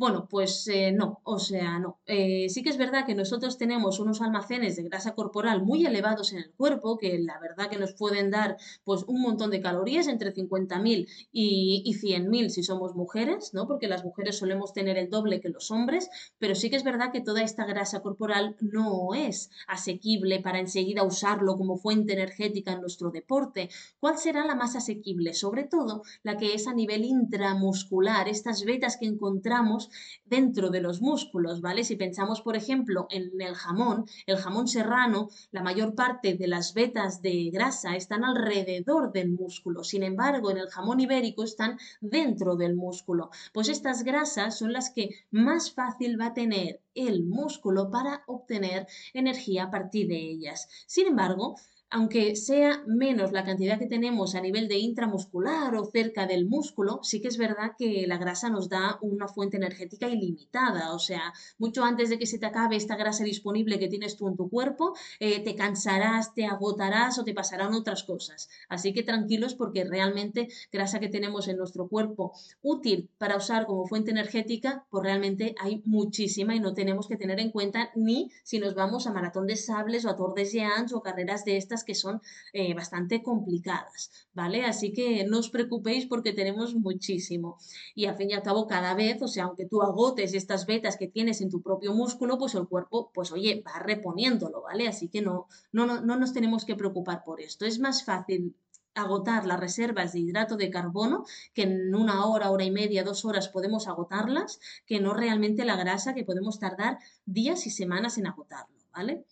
Bueno, 0.00 0.28
pues 0.30 0.68
eh, 0.68 0.92
no, 0.92 1.20
o 1.24 1.40
sea, 1.40 1.80
no. 1.80 1.98
Eh, 2.06 2.48
sí 2.50 2.62
que 2.62 2.70
es 2.70 2.76
verdad 2.76 3.04
que 3.04 3.16
nosotros 3.16 3.58
tenemos 3.58 3.98
unos 3.98 4.20
almacenes 4.20 4.76
de 4.76 4.84
grasa 4.84 5.16
corporal 5.16 5.64
muy 5.64 5.84
elevados 5.84 6.32
en 6.32 6.38
el 6.38 6.52
cuerpo, 6.52 6.98
que 6.98 7.18
la 7.18 7.40
verdad 7.40 7.68
que 7.68 7.80
nos 7.80 7.94
pueden 7.94 8.30
dar 8.30 8.56
pues 8.84 9.02
un 9.08 9.20
montón 9.20 9.50
de 9.50 9.60
calorías, 9.60 10.06
entre 10.06 10.32
50.000 10.32 11.08
y, 11.32 11.82
y 11.84 11.94
100.000 11.94 12.48
si 12.50 12.62
somos 12.62 12.94
mujeres, 12.94 13.52
¿no? 13.54 13.66
Porque 13.66 13.88
las 13.88 14.04
mujeres 14.04 14.38
solemos 14.38 14.72
tener 14.72 14.96
el 14.98 15.10
doble 15.10 15.40
que 15.40 15.48
los 15.48 15.72
hombres, 15.72 16.08
pero 16.38 16.54
sí 16.54 16.70
que 16.70 16.76
es 16.76 16.84
verdad 16.84 17.10
que 17.10 17.20
toda 17.20 17.42
esta 17.42 17.64
grasa 17.66 18.00
corporal 18.00 18.54
no 18.60 19.14
es 19.14 19.50
asequible 19.66 20.38
para 20.38 20.60
enseguida 20.60 21.02
usarlo 21.02 21.56
como 21.56 21.76
fuente 21.76 22.12
energética 22.12 22.70
en 22.72 22.82
nuestro 22.82 23.10
deporte. 23.10 23.68
¿Cuál 23.98 24.16
será 24.16 24.46
la 24.46 24.54
más 24.54 24.76
asequible? 24.76 25.34
Sobre 25.34 25.64
todo 25.64 26.02
la 26.22 26.36
que 26.36 26.54
es 26.54 26.68
a 26.68 26.72
nivel 26.72 27.04
intramuscular, 27.04 28.28
estas 28.28 28.64
vetas 28.64 28.96
que 28.96 29.06
encontramos 29.06 29.87
dentro 30.24 30.70
de 30.70 30.80
los 30.80 31.00
músculos, 31.00 31.60
¿vale? 31.60 31.84
Si 31.84 31.96
pensamos, 31.96 32.40
por 32.42 32.56
ejemplo, 32.56 33.06
en 33.10 33.40
el 33.40 33.54
jamón, 33.54 34.06
el 34.26 34.36
jamón 34.36 34.68
serrano, 34.68 35.28
la 35.50 35.62
mayor 35.62 35.94
parte 35.94 36.34
de 36.34 36.48
las 36.48 36.74
vetas 36.74 37.22
de 37.22 37.50
grasa 37.50 37.96
están 37.96 38.24
alrededor 38.24 39.12
del 39.12 39.30
músculo. 39.30 39.84
Sin 39.84 40.02
embargo, 40.02 40.50
en 40.50 40.58
el 40.58 40.68
jamón 40.68 41.00
ibérico 41.00 41.44
están 41.44 41.78
dentro 42.00 42.56
del 42.56 42.74
músculo. 42.74 43.30
Pues 43.52 43.68
estas 43.68 44.02
grasas 44.02 44.58
son 44.58 44.72
las 44.72 44.90
que 44.90 45.10
más 45.30 45.72
fácil 45.72 46.20
va 46.20 46.26
a 46.26 46.34
tener 46.34 46.80
el 46.94 47.24
músculo 47.24 47.90
para 47.90 48.24
obtener 48.26 48.86
energía 49.14 49.64
a 49.64 49.70
partir 49.70 50.08
de 50.08 50.18
ellas. 50.18 50.68
Sin 50.86 51.06
embargo, 51.06 51.56
aunque 51.90 52.36
sea 52.36 52.82
menos 52.86 53.32
la 53.32 53.44
cantidad 53.44 53.78
que 53.78 53.86
tenemos 53.86 54.34
a 54.34 54.40
nivel 54.40 54.68
de 54.68 54.78
intramuscular 54.78 55.74
o 55.74 55.86
cerca 55.86 56.26
del 56.26 56.46
músculo, 56.46 57.00
sí 57.02 57.20
que 57.20 57.28
es 57.28 57.38
verdad 57.38 57.72
que 57.78 58.06
la 58.06 58.18
grasa 58.18 58.50
nos 58.50 58.68
da 58.68 58.98
una 59.00 59.26
fuente 59.26 59.56
energética 59.56 60.08
ilimitada. 60.08 60.94
O 60.94 60.98
sea, 60.98 61.32
mucho 61.58 61.84
antes 61.84 62.10
de 62.10 62.18
que 62.18 62.26
se 62.26 62.38
te 62.38 62.46
acabe 62.46 62.76
esta 62.76 62.96
grasa 62.96 63.24
disponible 63.24 63.78
que 63.78 63.88
tienes 63.88 64.16
tú 64.16 64.28
en 64.28 64.36
tu 64.36 64.50
cuerpo, 64.50 64.94
eh, 65.18 65.42
te 65.42 65.54
cansarás, 65.54 66.34
te 66.34 66.44
agotarás 66.44 67.18
o 67.18 67.24
te 67.24 67.34
pasarán 67.34 67.72
otras 67.72 68.04
cosas. 68.04 68.48
Así 68.68 68.92
que 68.92 69.02
tranquilos 69.02 69.54
porque 69.54 69.84
realmente 69.84 70.48
grasa 70.70 71.00
que 71.00 71.08
tenemos 71.08 71.48
en 71.48 71.56
nuestro 71.56 71.88
cuerpo 71.88 72.32
útil 72.62 73.08
para 73.18 73.36
usar 73.36 73.66
como 73.66 73.86
fuente 73.86 74.10
energética, 74.10 74.84
pues 74.90 75.04
realmente 75.04 75.54
hay 75.60 75.82
muchísima 75.86 76.54
y 76.54 76.60
no 76.60 76.74
tenemos 76.74 77.08
que 77.08 77.16
tener 77.16 77.40
en 77.40 77.50
cuenta 77.50 77.90
ni 77.94 78.30
si 78.42 78.58
nos 78.58 78.74
vamos 78.74 79.06
a 79.06 79.12
maratón 79.12 79.46
de 79.46 79.56
sables 79.56 80.04
o 80.04 80.10
a 80.10 80.16
Tour 80.16 80.34
de 80.34 80.44
Géants 80.44 80.92
o 80.92 81.02
carreras 81.02 81.44
de 81.44 81.56
estas 81.56 81.77
que 81.84 81.94
son 81.94 82.20
eh, 82.52 82.74
bastante 82.74 83.22
complicadas, 83.22 84.10
¿vale? 84.34 84.64
Así 84.64 84.92
que 84.92 85.24
no 85.24 85.38
os 85.38 85.50
preocupéis 85.50 86.06
porque 86.06 86.32
tenemos 86.32 86.74
muchísimo. 86.74 87.58
Y 87.94 88.06
al 88.06 88.16
fin 88.16 88.30
y 88.30 88.34
al 88.34 88.42
cabo, 88.42 88.66
cada 88.66 88.94
vez, 88.94 89.20
o 89.22 89.28
sea, 89.28 89.44
aunque 89.44 89.66
tú 89.66 89.82
agotes 89.82 90.34
estas 90.34 90.66
vetas 90.66 90.96
que 90.96 91.08
tienes 91.08 91.40
en 91.40 91.50
tu 91.50 91.62
propio 91.62 91.94
músculo, 91.94 92.38
pues 92.38 92.54
el 92.54 92.68
cuerpo, 92.68 93.10
pues 93.14 93.32
oye, 93.32 93.62
va 93.66 93.78
reponiéndolo, 93.78 94.62
¿vale? 94.62 94.88
Así 94.88 95.08
que 95.08 95.22
no, 95.22 95.48
no, 95.72 95.86
no, 95.86 96.00
no 96.00 96.16
nos 96.16 96.32
tenemos 96.32 96.64
que 96.64 96.76
preocupar 96.76 97.24
por 97.24 97.40
esto. 97.40 97.64
Es 97.64 97.78
más 97.78 98.04
fácil 98.04 98.54
agotar 98.98 99.46
las 99.46 99.60
reservas 99.60 100.12
de 100.12 100.20
hidrato 100.20 100.56
de 100.56 100.70
carbono, 100.70 101.24
que 101.54 101.62
en 101.62 101.94
una 101.94 102.26
hora, 102.26 102.50
hora 102.50 102.64
y 102.64 102.70
media, 102.70 103.04
dos 103.04 103.24
horas 103.24 103.48
podemos 103.48 103.86
agotarlas, 103.86 104.60
que 104.86 105.00
no 105.00 105.14
realmente 105.14 105.64
la 105.64 105.76
grasa 105.76 106.14
que 106.14 106.24
podemos 106.24 106.58
tardar 106.58 106.98
días 107.24 107.66
y 107.66 107.70
semanas 107.70 108.18
en 108.18 108.26
agotarlo, 108.26 108.76
¿vale? 108.92 109.24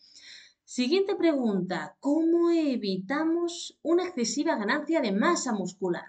Siguiente 0.68 1.14
pregunta, 1.14 1.96
¿cómo 2.00 2.50
evitamos 2.50 3.78
una 3.82 4.02
excesiva 4.02 4.56
ganancia 4.56 5.00
de 5.00 5.12
masa 5.12 5.52
muscular? 5.52 6.02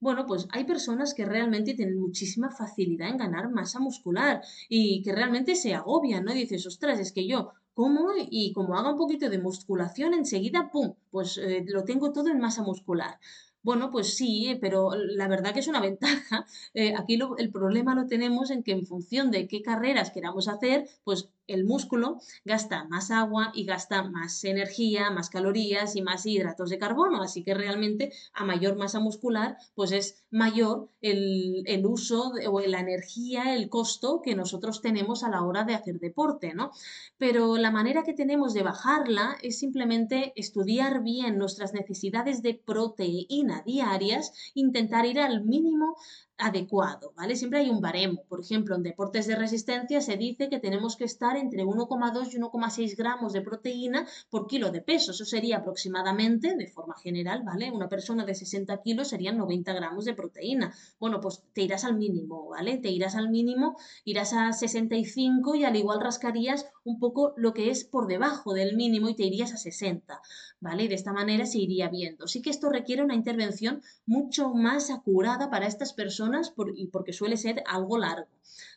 Bueno, 0.00 0.24
pues 0.26 0.48
hay 0.52 0.64
personas 0.64 1.12
que 1.12 1.26
realmente 1.26 1.74
tienen 1.74 2.00
muchísima 2.00 2.50
facilidad 2.50 3.10
en 3.10 3.18
ganar 3.18 3.50
masa 3.50 3.78
muscular 3.78 4.40
y 4.70 5.02
que 5.02 5.12
realmente 5.14 5.54
se 5.54 5.74
agobian, 5.74 6.24
¿no? 6.24 6.32
dices, 6.32 6.66
ostras, 6.66 6.98
es 6.98 7.12
que 7.12 7.26
yo 7.26 7.50
como 7.74 8.12
y 8.16 8.54
como 8.54 8.74
haga 8.78 8.92
un 8.92 8.96
poquito 8.96 9.28
de 9.28 9.38
musculación, 9.38 10.14
enseguida, 10.14 10.70
¡pum!, 10.72 10.94
pues 11.10 11.36
eh, 11.36 11.62
lo 11.68 11.84
tengo 11.84 12.10
todo 12.10 12.28
en 12.28 12.40
masa 12.40 12.62
muscular. 12.62 13.18
Bueno, 13.62 13.90
pues 13.90 14.16
sí, 14.16 14.56
pero 14.60 14.92
la 14.94 15.28
verdad 15.28 15.52
que 15.52 15.60
es 15.60 15.68
una 15.68 15.80
ventaja. 15.88 16.46
Eh, 16.72 16.94
aquí 16.96 17.18
el 17.38 17.50
problema 17.50 17.94
lo 17.94 18.06
tenemos 18.06 18.50
en 18.50 18.62
que 18.62 18.72
en 18.72 18.86
función 18.86 19.30
de 19.30 19.46
qué 19.46 19.60
carreras 19.60 20.10
queramos 20.10 20.48
hacer, 20.48 20.88
pues 21.04 21.28
el 21.52 21.64
músculo 21.64 22.18
gasta 22.44 22.84
más 22.84 23.10
agua 23.10 23.50
y 23.54 23.64
gasta 23.64 24.02
más 24.02 24.44
energía, 24.44 25.10
más 25.10 25.30
calorías 25.30 25.96
y 25.96 26.02
más 26.02 26.26
hidratos 26.26 26.70
de 26.70 26.78
carbono. 26.78 27.22
Así 27.22 27.42
que 27.42 27.54
realmente 27.54 28.12
a 28.32 28.44
mayor 28.44 28.76
masa 28.76 29.00
muscular, 29.00 29.56
pues 29.74 29.92
es 29.92 30.24
mayor 30.30 30.90
el, 31.00 31.82
uso 31.84 32.32
o 32.48 32.60
la 32.60 32.80
energía, 32.80 33.54
el 33.54 33.68
costo 33.68 34.20
que 34.22 34.34
nosotros 34.34 34.80
tenemos 34.80 35.24
a 35.24 35.30
la 35.30 35.42
hora 35.42 35.64
de 35.64 35.74
hacer 35.74 35.98
deporte, 35.98 36.54
¿no? 36.54 36.70
Pero 37.18 37.56
la 37.56 37.70
manera 37.70 38.04
que 38.04 38.14
tenemos 38.14 38.54
de 38.54 38.62
bajarla 38.62 39.36
es 39.42 39.58
simplemente 39.58 40.32
estudiar 40.36 41.02
bien 41.02 41.38
nuestras 41.38 41.72
necesidades 41.72 42.42
de 42.42 42.54
proteína 42.54 43.62
diarias, 43.66 44.32
intentar 44.54 45.06
ir 45.06 45.18
al 45.18 45.42
mínimo 45.44 45.96
adecuado, 46.40 47.12
¿vale? 47.16 47.36
Siempre 47.36 47.60
hay 47.60 47.70
un 47.70 47.80
baremo. 47.80 48.24
Por 48.28 48.40
ejemplo, 48.40 48.74
en 48.74 48.82
deportes 48.82 49.26
de 49.26 49.36
resistencia 49.36 50.00
se 50.00 50.16
dice 50.16 50.48
que 50.48 50.58
tenemos 50.58 50.96
que 50.96 51.04
estar 51.04 51.36
entre 51.36 51.64
1,2 51.64 52.32
y 52.32 52.38
1,6 52.38 52.96
gramos 52.96 53.32
de 53.32 53.42
proteína 53.42 54.06
por 54.30 54.46
kilo 54.46 54.70
de 54.70 54.80
peso. 54.80 55.12
Eso 55.12 55.24
sería 55.24 55.58
aproximadamente, 55.58 56.54
de 56.56 56.66
forma 56.66 56.94
general, 56.96 57.42
¿vale? 57.44 57.70
Una 57.70 57.88
persona 57.88 58.24
de 58.24 58.34
60 58.34 58.80
kilos 58.82 59.08
serían 59.08 59.36
90 59.36 59.72
gramos 59.72 60.04
de 60.04 60.14
proteína. 60.14 60.74
Bueno, 60.98 61.20
pues 61.20 61.42
te 61.52 61.62
irás 61.62 61.84
al 61.84 61.96
mínimo, 61.96 62.48
¿vale? 62.48 62.78
Te 62.78 62.90
irás 62.90 63.14
al 63.14 63.30
mínimo, 63.30 63.76
irás 64.04 64.32
a 64.32 64.52
65 64.52 65.54
y 65.54 65.64
al 65.64 65.76
igual 65.76 66.00
rascarías 66.00 66.66
un 66.84 66.98
poco 66.98 67.34
lo 67.36 67.52
que 67.52 67.70
es 67.70 67.84
por 67.84 68.06
debajo 68.06 68.54
del 68.54 68.76
mínimo 68.76 69.08
y 69.08 69.14
te 69.14 69.24
irías 69.24 69.52
a 69.52 69.56
60, 69.56 70.20
¿vale? 70.60 70.88
De 70.88 70.94
esta 70.94 71.12
manera 71.12 71.46
se 71.46 71.58
iría 71.58 71.88
viendo. 71.88 72.26
Sí 72.26 72.42
que 72.42 72.50
esto 72.50 72.70
requiere 72.70 73.04
una 73.04 73.14
intervención 73.14 73.82
mucho 74.06 74.54
más 74.54 74.90
acurada 74.90 75.50
para 75.50 75.66
estas 75.66 75.92
personas 75.92 76.29
y 76.74 76.86
porque 76.88 77.12
suele 77.12 77.36
ser 77.36 77.62
algo 77.66 77.98
largo. 77.98 78.28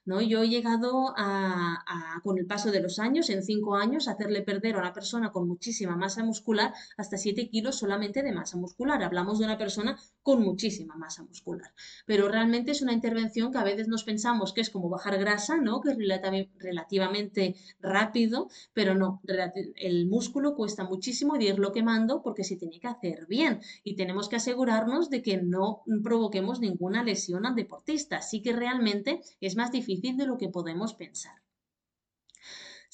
¿no? 0.06 0.22
Yo 0.22 0.44
he 0.44 0.50
llegado 0.50 1.13
a, 1.18 2.20
con 2.24 2.38
el 2.38 2.46
paso 2.46 2.72
de 2.72 2.82
los 2.82 3.00
años, 3.00 3.30
en 3.30 3.44
cinco 3.44 3.76
años, 3.76 4.08
hacerle 4.08 4.42
perder 4.42 4.76
a 4.76 4.80
una 4.80 4.94
persona 4.94 5.32
con 5.32 5.48
muchísima 5.48 5.96
masa 5.96 6.24
muscular 6.24 6.74
hasta 6.98 7.18
7 7.18 7.50
kilos 7.50 7.78
solamente 7.78 8.24
de 8.24 8.32
masa 8.32 8.58
muscular. 8.58 9.02
Hablamos 9.04 9.39
de 9.39 9.46
una 9.46 9.58
persona 9.58 9.98
con 10.22 10.42
muchísima 10.42 10.96
masa 10.96 11.24
muscular. 11.24 11.72
Pero 12.06 12.28
realmente 12.28 12.72
es 12.72 12.82
una 12.82 12.94
intervención 12.94 13.52
que 13.52 13.58
a 13.58 13.63
veces 13.63 13.88
nos 13.88 14.04
pensamos 14.04 14.54
que 14.54 14.62
es 14.62 14.70
como 14.70 14.89
bajar 14.89 15.18
grasa, 15.18 15.58
¿no? 15.58 15.82
que 15.82 15.92
es 15.92 15.98
relativamente 16.60 17.56
rápido, 17.80 18.50
pero 18.74 18.96
no, 18.96 19.22
el 19.76 20.08
músculo 20.08 20.56
cuesta 20.56 20.84
muchísimo 20.84 21.38
de 21.38 21.46
irlo 21.46 21.72
quemando 21.72 22.22
porque 22.22 22.44
se 22.44 22.56
tiene 22.56 22.80
que 22.80 22.88
hacer 22.88 23.26
bien 23.28 23.62
y 23.84 23.96
tenemos 23.96 24.30
que 24.30 24.38
asegurarnos 24.38 25.10
de 25.10 25.22
que 25.22 25.38
no 25.38 25.84
provoquemos 26.04 26.60
ninguna 26.60 27.04
lesión 27.04 27.42
al 27.47 27.56
deportista. 27.56 28.17
Así 28.17 28.41
que 28.41 28.53
realmente 28.53 29.21
es 29.39 29.56
más 29.56 29.71
difícil 29.71 30.17
de 30.17 30.27
lo 30.27 30.38
que 30.38 30.49
podemos 30.49 30.93
pensar. 30.93 31.43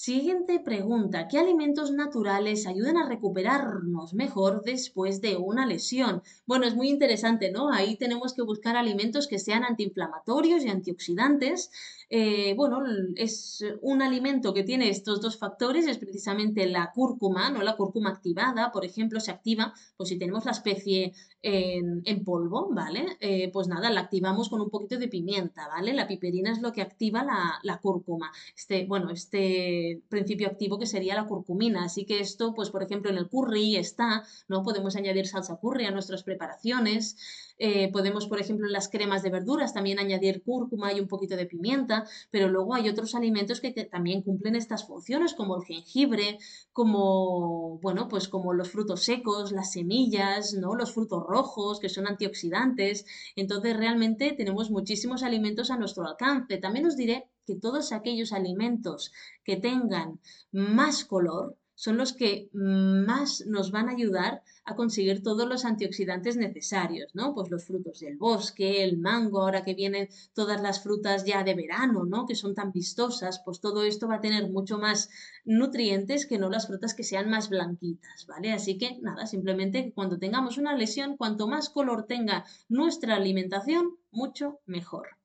Siguiente 0.02 0.62
pregunta. 0.62 1.28
¿Qué 1.28 1.38
alimentos 1.38 1.92
naturales 1.92 2.66
ayudan 2.68 2.96
a 2.96 3.06
recuperarnos 3.06 4.14
mejor 4.14 4.64
después 4.64 5.20
de 5.20 5.36
una 5.36 5.66
lesión? 5.66 6.24
Bueno, 6.46 6.66
es 6.66 6.74
muy 6.74 6.88
interesante, 6.88 7.52
¿no? 7.52 7.70
Ahí 7.70 7.98
tenemos 7.98 8.34
que 8.34 8.42
buscar 8.42 8.78
alimentos 8.78 9.28
que 9.28 9.40
sean 9.40 9.66
antiinflamatorios 9.66 10.64
y 10.64 10.70
antioxidantes. 10.70 11.70
Eh, 12.10 12.54
bueno, 12.56 12.82
es 13.18 13.66
un 13.82 14.02
alimento 14.02 14.54
que 14.54 14.64
tiene 14.64 14.90
estos 14.90 15.20
dos 15.20 15.38
factores, 15.38 15.86
es 15.86 15.98
precisamente 15.98 16.66
la 16.66 16.94
cúrcuma, 16.94 17.52
¿no? 17.52 17.62
La 17.62 17.76
cúrcuma 17.76 18.12
activada, 18.12 18.72
por 18.72 18.86
ejemplo, 18.86 19.20
se 19.20 19.32
activa, 19.32 19.74
pues 19.98 20.08
si 20.08 20.18
tenemos 20.18 20.46
la 20.46 20.52
especie 20.52 21.12
en, 21.42 22.24
polvo, 22.24 22.70
¿vale? 22.72 23.18
Eh, 23.20 23.50
pues 23.52 23.68
nada, 23.68 23.90
la 23.90 24.02
activamos 24.02 24.50
con 24.50 24.62
un 24.62 24.70
poquito 24.70 24.98
de 24.98 25.08
pimienta, 25.08 25.68
¿vale? 25.68 25.94
La 25.94 26.08
piperina 26.08 26.52
es 26.52 26.62
lo 26.62 26.72
que 26.72 26.82
activa 26.82 27.24
la, 27.24 27.60
la 27.64 27.80
cúrcuma. 27.80 28.32
Este, 28.56 28.86
bueno, 28.86 29.10
este 29.10 29.89
principio 30.10 30.48
activo 30.48 30.80
que 30.80 30.86
sería 30.86 31.16
la 31.16 31.26
curcumina. 31.26 31.86
Así 31.86 32.06
que 32.06 32.20
esto, 32.20 32.54
pues 32.54 32.70
por 32.70 32.84
ejemplo, 32.84 33.10
en 33.10 33.18
el 33.18 33.30
curry 33.30 33.76
está, 33.76 34.24
¿no? 34.48 34.64
Podemos 34.64 34.96
añadir 34.96 35.28
salsa 35.28 35.58
curry 35.58 35.86
a 35.86 35.92
nuestras 35.92 36.24
preparaciones. 36.24 37.18
Eh, 37.62 37.92
podemos, 37.92 38.28
por 38.28 38.40
ejemplo, 38.40 38.68
en 38.68 38.72
las 38.72 38.88
cremas 38.88 39.22
de 39.22 39.30
verduras 39.30 39.74
también 39.74 40.00
añadir 40.00 40.44
cúrcuma 40.44 40.94
y 40.94 41.02
un 41.02 41.10
poquito 41.10 41.36
de 41.36 41.46
pimienta, 41.46 42.06
pero 42.32 42.48
luego 42.48 42.74
hay 42.74 42.88
otros 42.88 43.16
alimentos 43.16 43.60
que 43.60 43.72
también 43.72 44.22
cumplen 44.22 44.56
estas 44.56 44.88
funciones, 44.88 45.34
como 45.34 45.58
el 45.58 45.64
jengibre, 45.64 46.40
como, 46.72 47.78
bueno, 47.80 48.08
pues 48.08 48.30
como 48.30 48.54
los 48.54 48.70
frutos 48.72 49.04
secos, 49.04 49.52
las 49.52 49.74
semillas, 49.74 50.54
¿no? 50.54 50.74
Los 50.74 50.94
frutos 50.94 51.24
rojos, 51.28 51.80
que 51.82 51.90
son 51.90 52.08
antioxidantes. 52.08 53.06
Entonces, 53.36 53.76
realmente 53.76 54.32
tenemos 54.38 54.72
muchísimos 54.72 55.24
alimentos 55.24 55.70
a 55.70 55.78
nuestro 55.78 56.08
alcance. 56.08 56.58
También 56.58 56.86
os 56.86 56.96
diré 56.96 57.28
que 57.50 57.56
todos 57.56 57.92
aquellos 57.92 58.32
alimentos 58.32 59.12
que 59.44 59.58
tengan 59.58 60.20
más 60.52 61.04
color 61.04 61.58
son 61.74 61.96
los 61.98 62.12
que 62.12 62.50
más 62.52 63.46
nos 63.48 63.72
van 63.72 63.88
a 63.88 63.94
ayudar 63.94 64.44
a 64.66 64.76
conseguir 64.76 65.24
todos 65.24 65.48
los 65.48 65.64
antioxidantes 65.64 66.36
necesarios, 66.36 67.16
¿no? 67.16 67.34
Pues 67.34 67.50
los 67.50 67.64
frutos 67.64 68.02
del 68.02 68.18
bosque, 68.18 68.84
el 68.84 68.98
mango, 68.98 69.42
ahora 69.42 69.64
que 69.64 69.76
vienen 69.76 70.10
todas 70.34 70.62
las 70.62 70.84
frutas 70.84 71.24
ya 71.24 71.46
de 71.46 71.56
verano, 71.56 72.04
¿no? 72.04 72.26
Que 72.28 72.36
son 72.36 72.54
tan 72.54 72.74
vistosas, 72.74 73.42
pues 73.46 73.62
todo 73.62 73.84
esto 73.84 74.10
va 74.10 74.16
a 74.16 74.22
tener 74.22 74.50
mucho 74.50 74.78
más 74.78 75.10
nutrientes 75.46 76.26
que 76.26 76.38
no 76.38 76.50
las 76.50 76.68
frutas 76.68 76.94
que 76.94 77.06
sean 77.06 77.30
más 77.30 77.48
blanquitas, 77.48 78.28
¿vale? 78.28 78.52
Así 78.52 78.78
que 78.78 79.00
nada, 79.02 79.26
simplemente 79.26 79.94
cuando 79.96 80.20
tengamos 80.20 80.58
una 80.58 80.76
lesión, 80.76 81.16
cuanto 81.16 81.48
más 81.48 81.70
color 81.70 82.08
tenga 82.08 82.46
nuestra 82.68 83.16
alimentación, 83.16 83.98
mucho 84.12 84.60
mejor. 84.66 85.19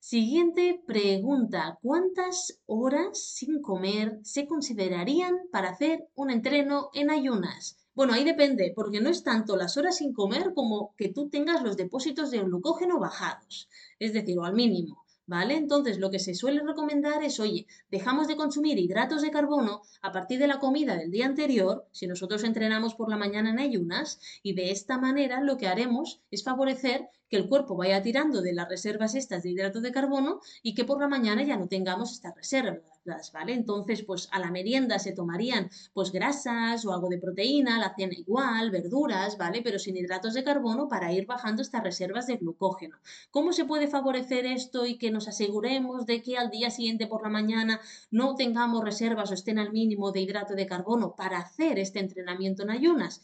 Siguiente 0.00 0.80
pregunta. 0.86 1.76
¿Cuántas 1.82 2.60
horas 2.66 3.20
sin 3.20 3.60
comer 3.60 4.20
se 4.22 4.46
considerarían 4.46 5.34
para 5.50 5.70
hacer 5.70 6.08
un 6.14 6.30
entreno 6.30 6.88
en 6.94 7.10
ayunas? 7.10 7.76
Bueno, 7.94 8.12
ahí 8.12 8.22
depende, 8.22 8.72
porque 8.76 9.00
no 9.00 9.10
es 9.10 9.24
tanto 9.24 9.56
las 9.56 9.76
horas 9.76 9.96
sin 9.96 10.12
comer 10.12 10.54
como 10.54 10.94
que 10.96 11.08
tú 11.08 11.28
tengas 11.28 11.64
los 11.64 11.76
depósitos 11.76 12.30
de 12.30 12.38
glucógeno 12.38 13.00
bajados, 13.00 13.68
es 13.98 14.12
decir, 14.12 14.38
o 14.38 14.44
al 14.44 14.54
mínimo. 14.54 15.04
¿Vale? 15.26 15.56
Entonces, 15.56 15.98
lo 15.98 16.10
que 16.10 16.20
se 16.20 16.32
suele 16.32 16.62
recomendar 16.62 17.22
es, 17.22 17.38
oye, 17.38 17.66
dejamos 17.90 18.28
de 18.28 18.36
consumir 18.36 18.78
hidratos 18.78 19.20
de 19.20 19.30
carbono 19.30 19.82
a 20.00 20.10
partir 20.10 20.38
de 20.38 20.46
la 20.46 20.58
comida 20.58 20.96
del 20.96 21.10
día 21.10 21.26
anterior, 21.26 21.86
si 21.90 22.06
nosotros 22.06 22.44
entrenamos 22.44 22.94
por 22.94 23.10
la 23.10 23.18
mañana 23.18 23.50
en 23.50 23.58
ayunas, 23.58 24.20
y 24.42 24.54
de 24.54 24.70
esta 24.70 24.96
manera 24.96 25.42
lo 25.42 25.58
que 25.58 25.68
haremos 25.68 26.22
es 26.30 26.44
favorecer 26.44 27.10
que 27.28 27.36
el 27.36 27.48
cuerpo 27.48 27.76
vaya 27.76 28.02
tirando 28.02 28.40
de 28.42 28.52
las 28.52 28.68
reservas 28.68 29.14
estas 29.14 29.42
de 29.42 29.50
hidratos 29.50 29.82
de 29.82 29.92
carbono 29.92 30.40
y 30.62 30.74
que 30.74 30.84
por 30.84 31.00
la 31.00 31.08
mañana 31.08 31.42
ya 31.42 31.56
no 31.56 31.68
tengamos 31.68 32.12
estas 32.12 32.34
reservas, 32.34 33.32
¿vale? 33.32 33.52
Entonces, 33.54 34.02
pues 34.02 34.28
a 34.32 34.38
la 34.38 34.50
merienda 34.50 34.98
se 34.98 35.12
tomarían 35.12 35.70
pues 35.92 36.12
grasas 36.12 36.84
o 36.84 36.92
algo 36.92 37.08
de 37.08 37.18
proteína, 37.18 37.78
la 37.78 37.94
cena 37.94 38.14
igual, 38.14 38.70
verduras, 38.70 39.36
¿vale? 39.36 39.62
Pero 39.62 39.78
sin 39.78 39.96
hidratos 39.96 40.34
de 40.34 40.44
carbono 40.44 40.88
para 40.88 41.12
ir 41.12 41.26
bajando 41.26 41.62
estas 41.62 41.82
reservas 41.82 42.26
de 42.26 42.36
glucógeno. 42.36 42.96
¿Cómo 43.30 43.52
se 43.52 43.64
puede 43.64 43.88
favorecer 43.88 44.46
esto 44.46 44.86
y 44.86 44.98
que 44.98 45.10
nos 45.10 45.28
aseguremos 45.28 46.06
de 46.06 46.22
que 46.22 46.36
al 46.36 46.50
día 46.50 46.70
siguiente 46.70 47.06
por 47.06 47.22
la 47.22 47.28
mañana 47.28 47.80
no 48.10 48.34
tengamos 48.34 48.84
reservas 48.84 49.30
o 49.30 49.34
estén 49.34 49.58
al 49.58 49.72
mínimo 49.72 50.12
de 50.12 50.20
hidrato 50.20 50.54
de 50.54 50.66
carbono 50.66 51.14
para 51.16 51.38
hacer 51.38 51.78
este 51.78 52.00
entrenamiento 52.00 52.62
en 52.62 52.70
ayunas? 52.70 53.20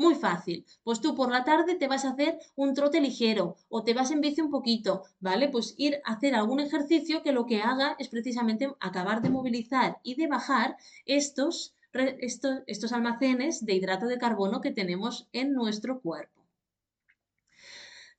Muy 0.00 0.14
fácil. 0.14 0.64
Pues 0.82 1.02
tú 1.02 1.14
por 1.14 1.30
la 1.30 1.44
tarde 1.44 1.74
te 1.74 1.86
vas 1.86 2.06
a 2.06 2.12
hacer 2.12 2.38
un 2.56 2.72
trote 2.72 3.02
ligero 3.02 3.56
o 3.68 3.84
te 3.84 3.92
vas 3.92 4.10
en 4.10 4.22
bici 4.22 4.40
un 4.40 4.50
poquito, 4.50 5.02
¿vale? 5.20 5.50
Pues 5.50 5.74
ir 5.76 6.00
a 6.06 6.14
hacer 6.14 6.34
algún 6.34 6.58
ejercicio 6.58 7.22
que 7.22 7.32
lo 7.32 7.44
que 7.44 7.60
haga 7.60 7.96
es 7.98 8.08
precisamente 8.08 8.72
acabar 8.80 9.20
de 9.20 9.28
movilizar 9.28 9.98
y 10.02 10.14
de 10.14 10.26
bajar 10.26 10.78
estos, 11.04 11.74
estos, 11.92 12.62
estos 12.66 12.92
almacenes 12.94 13.66
de 13.66 13.74
hidrato 13.74 14.06
de 14.06 14.16
carbono 14.16 14.62
que 14.62 14.72
tenemos 14.72 15.28
en 15.34 15.52
nuestro 15.52 16.00
cuerpo. 16.00 16.39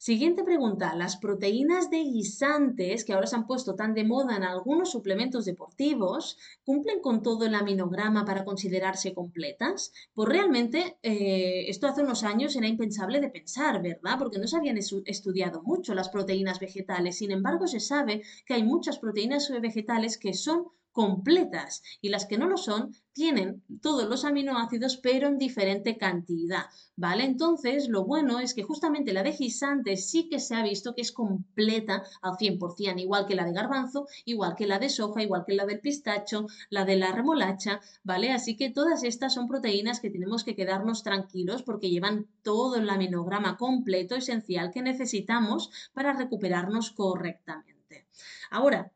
Siguiente 0.01 0.43
pregunta. 0.43 0.95
¿Las 0.95 1.17
proteínas 1.17 1.91
de 1.91 1.99
guisantes, 1.99 3.05
que 3.05 3.13
ahora 3.13 3.27
se 3.27 3.35
han 3.35 3.45
puesto 3.45 3.75
tan 3.75 3.93
de 3.93 4.03
moda 4.03 4.35
en 4.35 4.41
algunos 4.41 4.89
suplementos 4.89 5.45
deportivos, 5.45 6.39
cumplen 6.63 7.01
con 7.01 7.21
todo 7.21 7.45
el 7.45 7.53
aminograma 7.53 8.25
para 8.25 8.43
considerarse 8.43 9.13
completas? 9.13 9.93
Pues 10.15 10.27
realmente 10.27 10.97
eh, 11.03 11.65
esto 11.69 11.85
hace 11.85 12.01
unos 12.01 12.23
años 12.23 12.55
era 12.55 12.65
impensable 12.67 13.19
de 13.19 13.29
pensar, 13.29 13.79
¿verdad? 13.79 14.17
Porque 14.17 14.39
no 14.39 14.47
se 14.47 14.57
habían 14.57 14.79
estudiado 14.79 15.61
mucho 15.61 15.93
las 15.93 16.09
proteínas 16.09 16.59
vegetales. 16.59 17.19
Sin 17.19 17.29
embargo, 17.29 17.67
se 17.67 17.79
sabe 17.79 18.23
que 18.47 18.55
hay 18.55 18.63
muchas 18.63 18.97
proteínas 18.97 19.51
vegetales 19.61 20.17
que 20.17 20.33
son 20.33 20.65
completas 20.91 21.82
y 22.01 22.10
las 22.10 22.25
que 22.25 22.38
no 22.38 22.47
lo 22.47 22.58
son 22.58 22.95
tienen 23.13 23.63
todos 23.82 24.08
los 24.08 24.23
aminoácidos 24.23 24.97
pero 24.97 25.27
en 25.27 25.38
diferente 25.38 25.97
cantidad, 25.97 26.65
¿vale? 26.95 27.25
Entonces 27.25 27.89
lo 27.89 28.06
bueno 28.06 28.39
es 28.39 28.54
que 28.54 28.63
justamente 28.63 29.13
la 29.13 29.23
de 29.23 29.32
guisante 29.32 29.97
sí 29.97 30.30
que 30.30 30.39
se 30.39 30.56
ha 30.56 30.63
visto 30.63 30.95
que 30.95 31.01
es 31.01 31.12
completa 31.12 32.04
al 32.21 32.38
100%, 32.38 32.99
igual 32.99 33.25
que 33.25 33.36
la 33.36 33.45
de 33.45 33.54
garbanzo, 33.54 34.08
igual 34.25 34.56
que 34.56 34.67
la 34.67 34.80
de 34.80 34.89
soja, 34.89 35.21
igual 35.21 35.43
que 35.45 35.56
la 35.56 35.65
del 35.65 35.82
pistacho, 35.82 36.47
la 36.69 36.86
de 36.86 36.95
la 36.95 37.12
remolacha, 37.12 37.82
¿vale? 38.04 38.32
Así 38.32 38.56
que 38.56 38.69
todas 38.69 39.04
estas 39.04 39.34
son 39.34 39.47
proteínas 39.47 39.99
que 39.99 40.10
tenemos 40.10 40.43
que 40.43 40.56
quedarnos 40.56 41.04
tranquilos 41.04 41.63
porque 41.63 41.89
llevan 41.89 42.27
todo 42.43 42.77
el 42.77 42.89
aminograma 42.89 43.58
completo 43.58 44.15
esencial 44.15 44.71
que 44.71 44.82
necesitamos 44.82 45.69
para 45.93 46.13
recuperarnos 46.13 46.91
correctamente. 46.91 48.08
Ahora, 48.49 48.91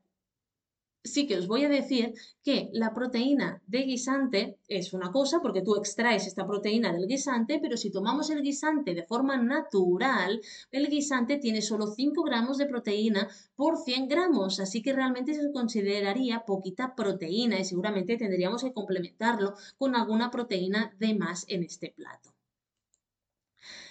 sí 1.05 1.27
que 1.27 1.37
os 1.37 1.47
voy 1.47 1.63
a 1.63 1.69
decir 1.69 2.13
que 2.43 2.69
la 2.73 2.93
proteína 2.93 3.61
de 3.67 3.83
guisante 3.83 4.57
es 4.67 4.93
una 4.93 5.11
cosa, 5.11 5.39
porque 5.41 5.61
tú 5.61 5.75
extraes 5.75 6.27
esta 6.27 6.45
proteína 6.45 6.91
del 6.91 7.07
guisante, 7.07 7.59
pero 7.61 7.77
si 7.77 7.91
tomamos 7.91 8.29
el 8.29 8.41
guisante 8.41 8.93
de 8.93 9.03
forma 9.03 9.37
natural, 9.37 10.41
el 10.71 10.89
guisante 10.89 11.37
tiene 11.37 11.61
solo 11.61 11.87
5 11.87 12.23
gramos 12.23 12.57
de 12.57 12.65
proteína 12.65 13.29
por 13.55 13.77
100 13.77 14.07
gramos, 14.07 14.59
así 14.59 14.81
que 14.81 14.93
realmente 14.93 15.33
se 15.33 15.51
consideraría 15.51 16.43
poquita 16.45 16.95
proteína 16.95 17.59
y 17.59 17.65
seguramente 17.65 18.17
tendríamos 18.17 18.63
que 18.63 18.73
complementarlo 18.73 19.53
con 19.77 19.95
alguna 19.95 20.31
proteína 20.31 20.93
de 20.99 21.13
más 21.13 21.45
en 21.47 21.63
este 21.63 21.93
plato. 21.95 22.33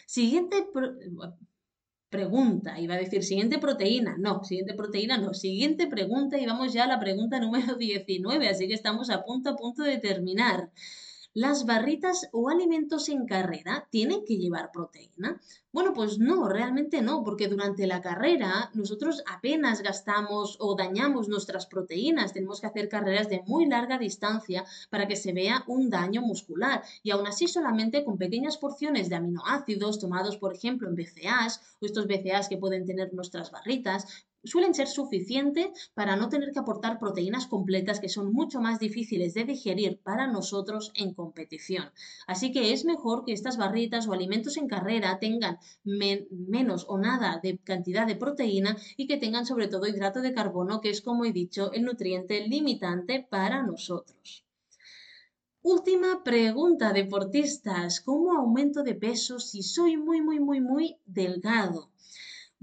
Siguiente 0.06 0.66
pregunta. 2.16 2.70
Iba 2.84 2.94
a 2.94 3.02
decir 3.04 3.22
siguiente 3.24 3.58
proteína. 3.58 4.12
No, 4.18 4.44
siguiente 4.44 4.74
proteína 4.74 5.18
no. 5.18 5.34
Siguiente 5.34 5.86
pregunta 5.88 6.38
y 6.38 6.46
vamos 6.46 6.72
ya 6.72 6.84
a 6.84 6.92
la 6.94 7.00
pregunta 7.00 7.40
número 7.40 7.74
19. 7.88 8.48
Así 8.48 8.68
que 8.68 8.74
estamos 8.74 9.10
a 9.10 9.24
punto 9.24 9.50
a 9.50 9.56
punto 9.56 9.82
de 9.82 9.98
terminar. 9.98 10.70
¿Las 11.36 11.66
barritas 11.66 12.28
o 12.30 12.48
alimentos 12.48 13.08
en 13.08 13.26
carrera 13.26 13.88
tienen 13.90 14.24
que 14.24 14.36
llevar 14.36 14.70
proteína? 14.70 15.40
Bueno, 15.72 15.92
pues 15.92 16.20
no, 16.20 16.48
realmente 16.48 17.02
no, 17.02 17.24
porque 17.24 17.48
durante 17.48 17.88
la 17.88 18.00
carrera 18.00 18.70
nosotros 18.72 19.24
apenas 19.26 19.82
gastamos 19.82 20.56
o 20.60 20.76
dañamos 20.76 21.28
nuestras 21.28 21.66
proteínas. 21.66 22.32
Tenemos 22.32 22.60
que 22.60 22.68
hacer 22.68 22.88
carreras 22.88 23.28
de 23.28 23.42
muy 23.48 23.66
larga 23.66 23.98
distancia 23.98 24.64
para 24.90 25.08
que 25.08 25.16
se 25.16 25.32
vea 25.32 25.64
un 25.66 25.90
daño 25.90 26.22
muscular. 26.22 26.84
Y 27.02 27.10
aún 27.10 27.26
así 27.26 27.48
solamente 27.48 28.04
con 28.04 28.16
pequeñas 28.16 28.56
porciones 28.56 29.08
de 29.08 29.16
aminoácidos 29.16 29.98
tomados, 29.98 30.36
por 30.36 30.54
ejemplo, 30.54 30.88
en 30.88 30.94
BCAAs 30.94 31.78
o 31.80 31.86
estos 31.86 32.06
BCAAs 32.06 32.48
que 32.48 32.58
pueden 32.58 32.86
tener 32.86 33.12
nuestras 33.12 33.50
barritas, 33.50 34.06
suelen 34.44 34.74
ser 34.74 34.88
suficientes 34.88 35.90
para 35.94 36.16
no 36.16 36.28
tener 36.28 36.52
que 36.52 36.58
aportar 36.58 36.98
proteínas 36.98 37.46
completas 37.46 38.00
que 38.00 38.08
son 38.08 38.32
mucho 38.32 38.60
más 38.60 38.78
difíciles 38.78 39.34
de 39.34 39.44
digerir 39.44 39.98
para 40.02 40.26
nosotros 40.26 40.92
en 40.94 41.14
competición. 41.14 41.90
Así 42.26 42.52
que 42.52 42.72
es 42.72 42.84
mejor 42.84 43.24
que 43.24 43.32
estas 43.32 43.56
barritas 43.56 44.06
o 44.06 44.12
alimentos 44.12 44.56
en 44.56 44.68
carrera 44.68 45.18
tengan 45.18 45.58
menos 45.84 46.86
o 46.88 46.98
nada 46.98 47.40
de 47.42 47.58
cantidad 47.58 48.06
de 48.06 48.16
proteína 48.16 48.76
y 48.96 49.06
que 49.06 49.16
tengan 49.16 49.46
sobre 49.46 49.68
todo 49.68 49.86
hidrato 49.86 50.20
de 50.20 50.34
carbono, 50.34 50.80
que 50.80 50.90
es 50.90 51.00
como 51.00 51.24
he 51.24 51.32
dicho 51.32 51.72
el 51.72 51.84
nutriente 51.84 52.46
limitante 52.46 53.26
para 53.28 53.62
nosotros. 53.62 54.44
Última 55.66 56.22
pregunta, 56.22 56.92
deportistas. 56.92 58.02
¿Cómo 58.02 58.36
aumento 58.36 58.82
de 58.82 58.94
peso 58.94 59.38
si 59.38 59.62
soy 59.62 59.96
muy, 59.96 60.20
muy, 60.20 60.38
muy, 60.38 60.60
muy 60.60 60.98
delgado? 61.06 61.90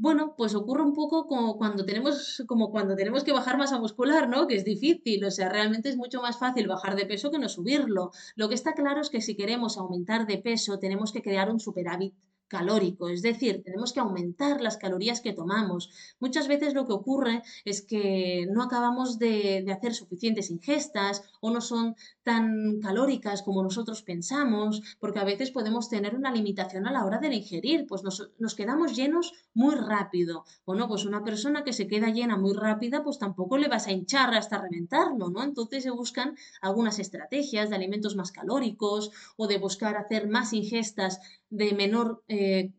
Bueno, 0.01 0.33
pues 0.35 0.55
ocurre 0.55 0.81
un 0.81 0.95
poco 0.95 1.27
como 1.27 1.57
cuando 1.59 1.85
tenemos, 1.85 2.43
como 2.47 2.71
cuando 2.71 2.95
tenemos 2.95 3.23
que 3.23 3.33
bajar 3.33 3.59
masa 3.59 3.79
muscular, 3.79 4.27
¿no? 4.27 4.47
Que 4.47 4.55
es 4.55 4.65
difícil, 4.65 5.23
o 5.23 5.29
sea, 5.29 5.47
realmente 5.47 5.89
es 5.89 5.95
mucho 5.95 6.23
más 6.23 6.39
fácil 6.39 6.67
bajar 6.67 6.95
de 6.95 7.05
peso 7.05 7.29
que 7.29 7.37
no 7.37 7.47
subirlo. 7.47 8.09
Lo 8.35 8.49
que 8.49 8.55
está 8.55 8.73
claro 8.73 9.01
es 9.01 9.11
que 9.11 9.21
si 9.21 9.35
queremos 9.35 9.77
aumentar 9.77 10.25
de 10.25 10.39
peso, 10.39 10.79
tenemos 10.79 11.11
que 11.11 11.21
crear 11.21 11.51
un 11.51 11.59
superávit 11.59 12.15
calórico, 12.47 13.07
es 13.09 13.21
decir, 13.21 13.63
tenemos 13.63 13.93
que 13.93 14.01
aumentar 14.01 14.59
las 14.59 14.75
calorías 14.77 15.21
que 15.21 15.33
tomamos. 15.33 15.89
Muchas 16.19 16.47
veces 16.49 16.73
lo 16.73 16.85
que 16.85 16.93
ocurre 16.93 17.43
es 17.63 17.81
que 17.81 18.45
no 18.51 18.63
acabamos 18.63 19.19
de, 19.19 19.65
hacer 19.71 19.93
suficientes 19.93 20.49
ingestas 20.49 21.21
o 21.39 21.51
no 21.51 21.61
son 21.61 21.95
tan 22.23 22.79
calóricas 22.79 23.41
como 23.41 23.63
nosotros 23.63 24.03
pensamos, 24.03 24.81
porque 24.99 25.19
a 25.19 25.23
veces 25.23 25.51
podemos 25.51 25.89
tener 25.89 26.15
una 26.15 26.31
limitación 26.31 26.87
a 26.87 26.91
la 26.91 27.05
hora 27.05 27.19
de 27.19 27.33
ingerir, 27.33 27.85
pues 27.87 28.03
nos, 28.03 28.31
nos 28.37 28.55
quedamos 28.55 28.95
llenos 28.95 29.33
muy 29.53 29.75
rápido. 29.75 30.45
O 30.65 30.75
no, 30.75 30.87
pues 30.87 31.05
una 31.05 31.23
persona 31.23 31.63
que 31.63 31.73
se 31.73 31.87
queda 31.87 32.09
llena 32.09 32.37
muy 32.37 32.53
rápida, 32.53 33.03
pues 33.03 33.17
tampoco 33.17 33.57
le 33.57 33.67
vas 33.67 33.87
a 33.87 33.91
hinchar 33.91 34.33
hasta 34.33 34.61
reventarlo, 34.61 35.29
¿no? 35.29 35.43
Entonces 35.43 35.83
se 35.83 35.91
buscan 35.91 36.35
algunas 36.61 36.99
estrategias 36.99 37.69
de 37.69 37.75
alimentos 37.75 38.15
más 38.15 38.31
calóricos 38.31 39.11
o 39.37 39.47
de 39.47 39.57
buscar 39.57 39.97
hacer 39.97 40.27
más 40.27 40.53
ingestas 40.53 41.19
de 41.49 41.73
menor 41.73 42.23
eh, 42.27 42.71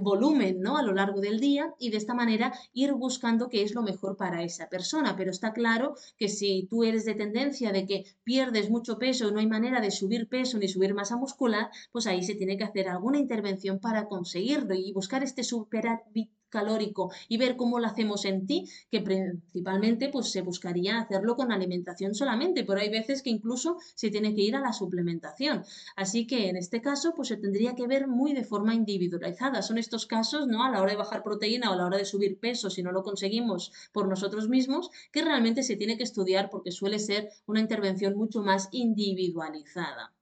volumen 0.00 0.60
¿no? 0.60 0.76
a 0.76 0.82
lo 0.82 0.92
largo 0.92 1.20
del 1.20 1.40
día 1.40 1.74
y 1.78 1.90
de 1.90 1.96
esta 1.96 2.14
manera 2.14 2.52
ir 2.72 2.92
buscando 2.92 3.48
qué 3.48 3.62
es 3.62 3.74
lo 3.74 3.82
mejor 3.82 4.16
para 4.16 4.42
esa 4.42 4.68
persona. 4.68 5.16
Pero 5.16 5.30
está 5.30 5.52
claro 5.52 5.94
que 6.18 6.28
si 6.28 6.66
tú 6.68 6.84
eres 6.84 7.04
de 7.04 7.14
tendencia 7.14 7.72
de 7.72 7.86
que 7.86 8.04
pierdes 8.24 8.70
mucho 8.70 8.98
peso, 8.98 9.30
no 9.30 9.40
hay 9.40 9.46
manera 9.46 9.80
de 9.80 9.90
subir 9.90 10.28
peso 10.28 10.58
ni 10.58 10.68
subir 10.68 10.94
masa 10.94 11.16
muscular, 11.16 11.70
pues 11.92 12.06
ahí 12.06 12.22
se 12.22 12.34
tiene 12.34 12.56
que 12.56 12.64
hacer 12.64 12.88
alguna 12.88 13.18
intervención 13.18 13.78
para 13.80 14.06
conseguirlo 14.06 14.74
y 14.74 14.92
buscar 14.92 15.22
este 15.22 15.44
superávit 15.44 16.30
calórico 16.48 17.10
y 17.28 17.36
ver 17.36 17.56
cómo 17.56 17.78
lo 17.78 17.86
hacemos 17.86 18.24
en 18.24 18.46
ti, 18.46 18.68
que 18.90 19.00
principalmente 19.00 20.08
pues 20.08 20.30
se 20.30 20.42
buscaría 20.42 20.98
hacerlo 20.98 21.36
con 21.36 21.52
alimentación 21.52 22.14
solamente, 22.14 22.64
pero 22.64 22.80
hay 22.80 22.88
veces 22.90 23.22
que 23.22 23.30
incluso 23.30 23.76
se 23.94 24.10
tiene 24.10 24.34
que 24.34 24.42
ir 24.42 24.56
a 24.56 24.60
la 24.60 24.72
suplementación. 24.72 25.64
Así 25.96 26.26
que 26.26 26.48
en 26.48 26.56
este 26.56 26.80
caso 26.80 27.12
pues 27.14 27.28
se 27.28 27.36
tendría 27.36 27.74
que 27.74 27.86
ver 27.86 28.08
muy 28.08 28.32
de 28.32 28.44
forma 28.44 28.74
individualizada. 28.74 29.62
Son 29.62 29.78
estos 29.78 30.06
casos, 30.06 30.46
¿no? 30.46 30.64
A 30.64 30.70
la 30.70 30.80
hora 30.80 30.92
de 30.92 30.98
bajar 30.98 31.22
proteína 31.22 31.70
o 31.70 31.74
a 31.74 31.76
la 31.76 31.86
hora 31.86 31.98
de 31.98 32.04
subir 32.04 32.38
peso, 32.38 32.70
si 32.70 32.82
no 32.82 32.92
lo 32.92 33.02
conseguimos 33.02 33.72
por 33.92 34.08
nosotros 34.08 34.48
mismos, 34.48 34.90
que 35.12 35.22
realmente 35.22 35.62
se 35.62 35.76
tiene 35.76 35.96
que 35.96 36.04
estudiar 36.04 36.50
porque 36.50 36.72
suele 36.72 36.98
ser 36.98 37.28
una 37.46 37.60
intervención 37.60 38.16
mucho 38.16 38.42
más 38.42 38.68
individualizada. 38.72 40.15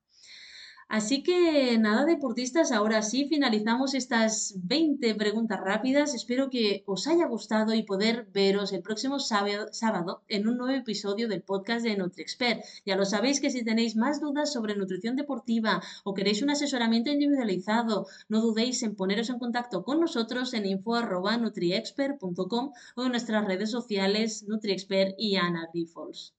Así 0.88 1.23
que 1.23 1.79
nada, 1.79 2.05
deportistas, 2.05 2.70
ahora 2.70 3.03
sí 3.03 3.27
finalizamos 3.29 3.94
estas 3.94 4.55
20 4.62 5.14
preguntas 5.14 5.61
rápidas. 5.61 6.14
Espero 6.14 6.51
que 6.51 6.83
os 6.87 7.07
haya 7.07 7.27
gustado 7.27 7.75
y 7.75 7.83
poder 7.83 8.29
veros 8.33 8.73
el 8.73 8.83
próximo 8.83 9.18
sábado, 9.18 10.23
en 10.29 10.49
un 10.49 10.59
nuevo 10.59 10.79
episodio 10.79 11.29
del 11.29 11.42
podcast 11.42 11.85
de 11.85 11.97
NutriExpert. 11.97 12.62
Ya 12.85 12.97
lo 12.97 13.05
sabéis 13.05 13.40
que 13.40 13.51
si 13.51 13.64
tenéis 13.64 13.97
más 13.97 14.20
dudas 14.20 14.53
sobre 14.53 14.77
nutrición 14.77 15.16
deportiva 15.16 15.83
o 16.05 16.14
queréis 16.14 16.42
un 16.42 16.51
asesoramiento 16.51 17.11
individualizado, 17.11 18.07
no 18.29 18.40
dudéis 18.40 18.83
en 18.83 18.94
poneros 18.94 19.31
en 19.31 19.38
contacto 19.38 19.85
con 19.85 20.01
nosotros 20.01 20.53
en 20.55 20.66
info.nutriexpert.com 20.66 22.73
o 22.97 23.05
en 23.05 23.11
nuestras 23.11 23.44
redes 23.47 23.70
sociales 23.70 24.44
NutriExpert 24.47 25.14
y 25.18 25.37
Ana 25.37 25.68
Grifols. 25.73 26.35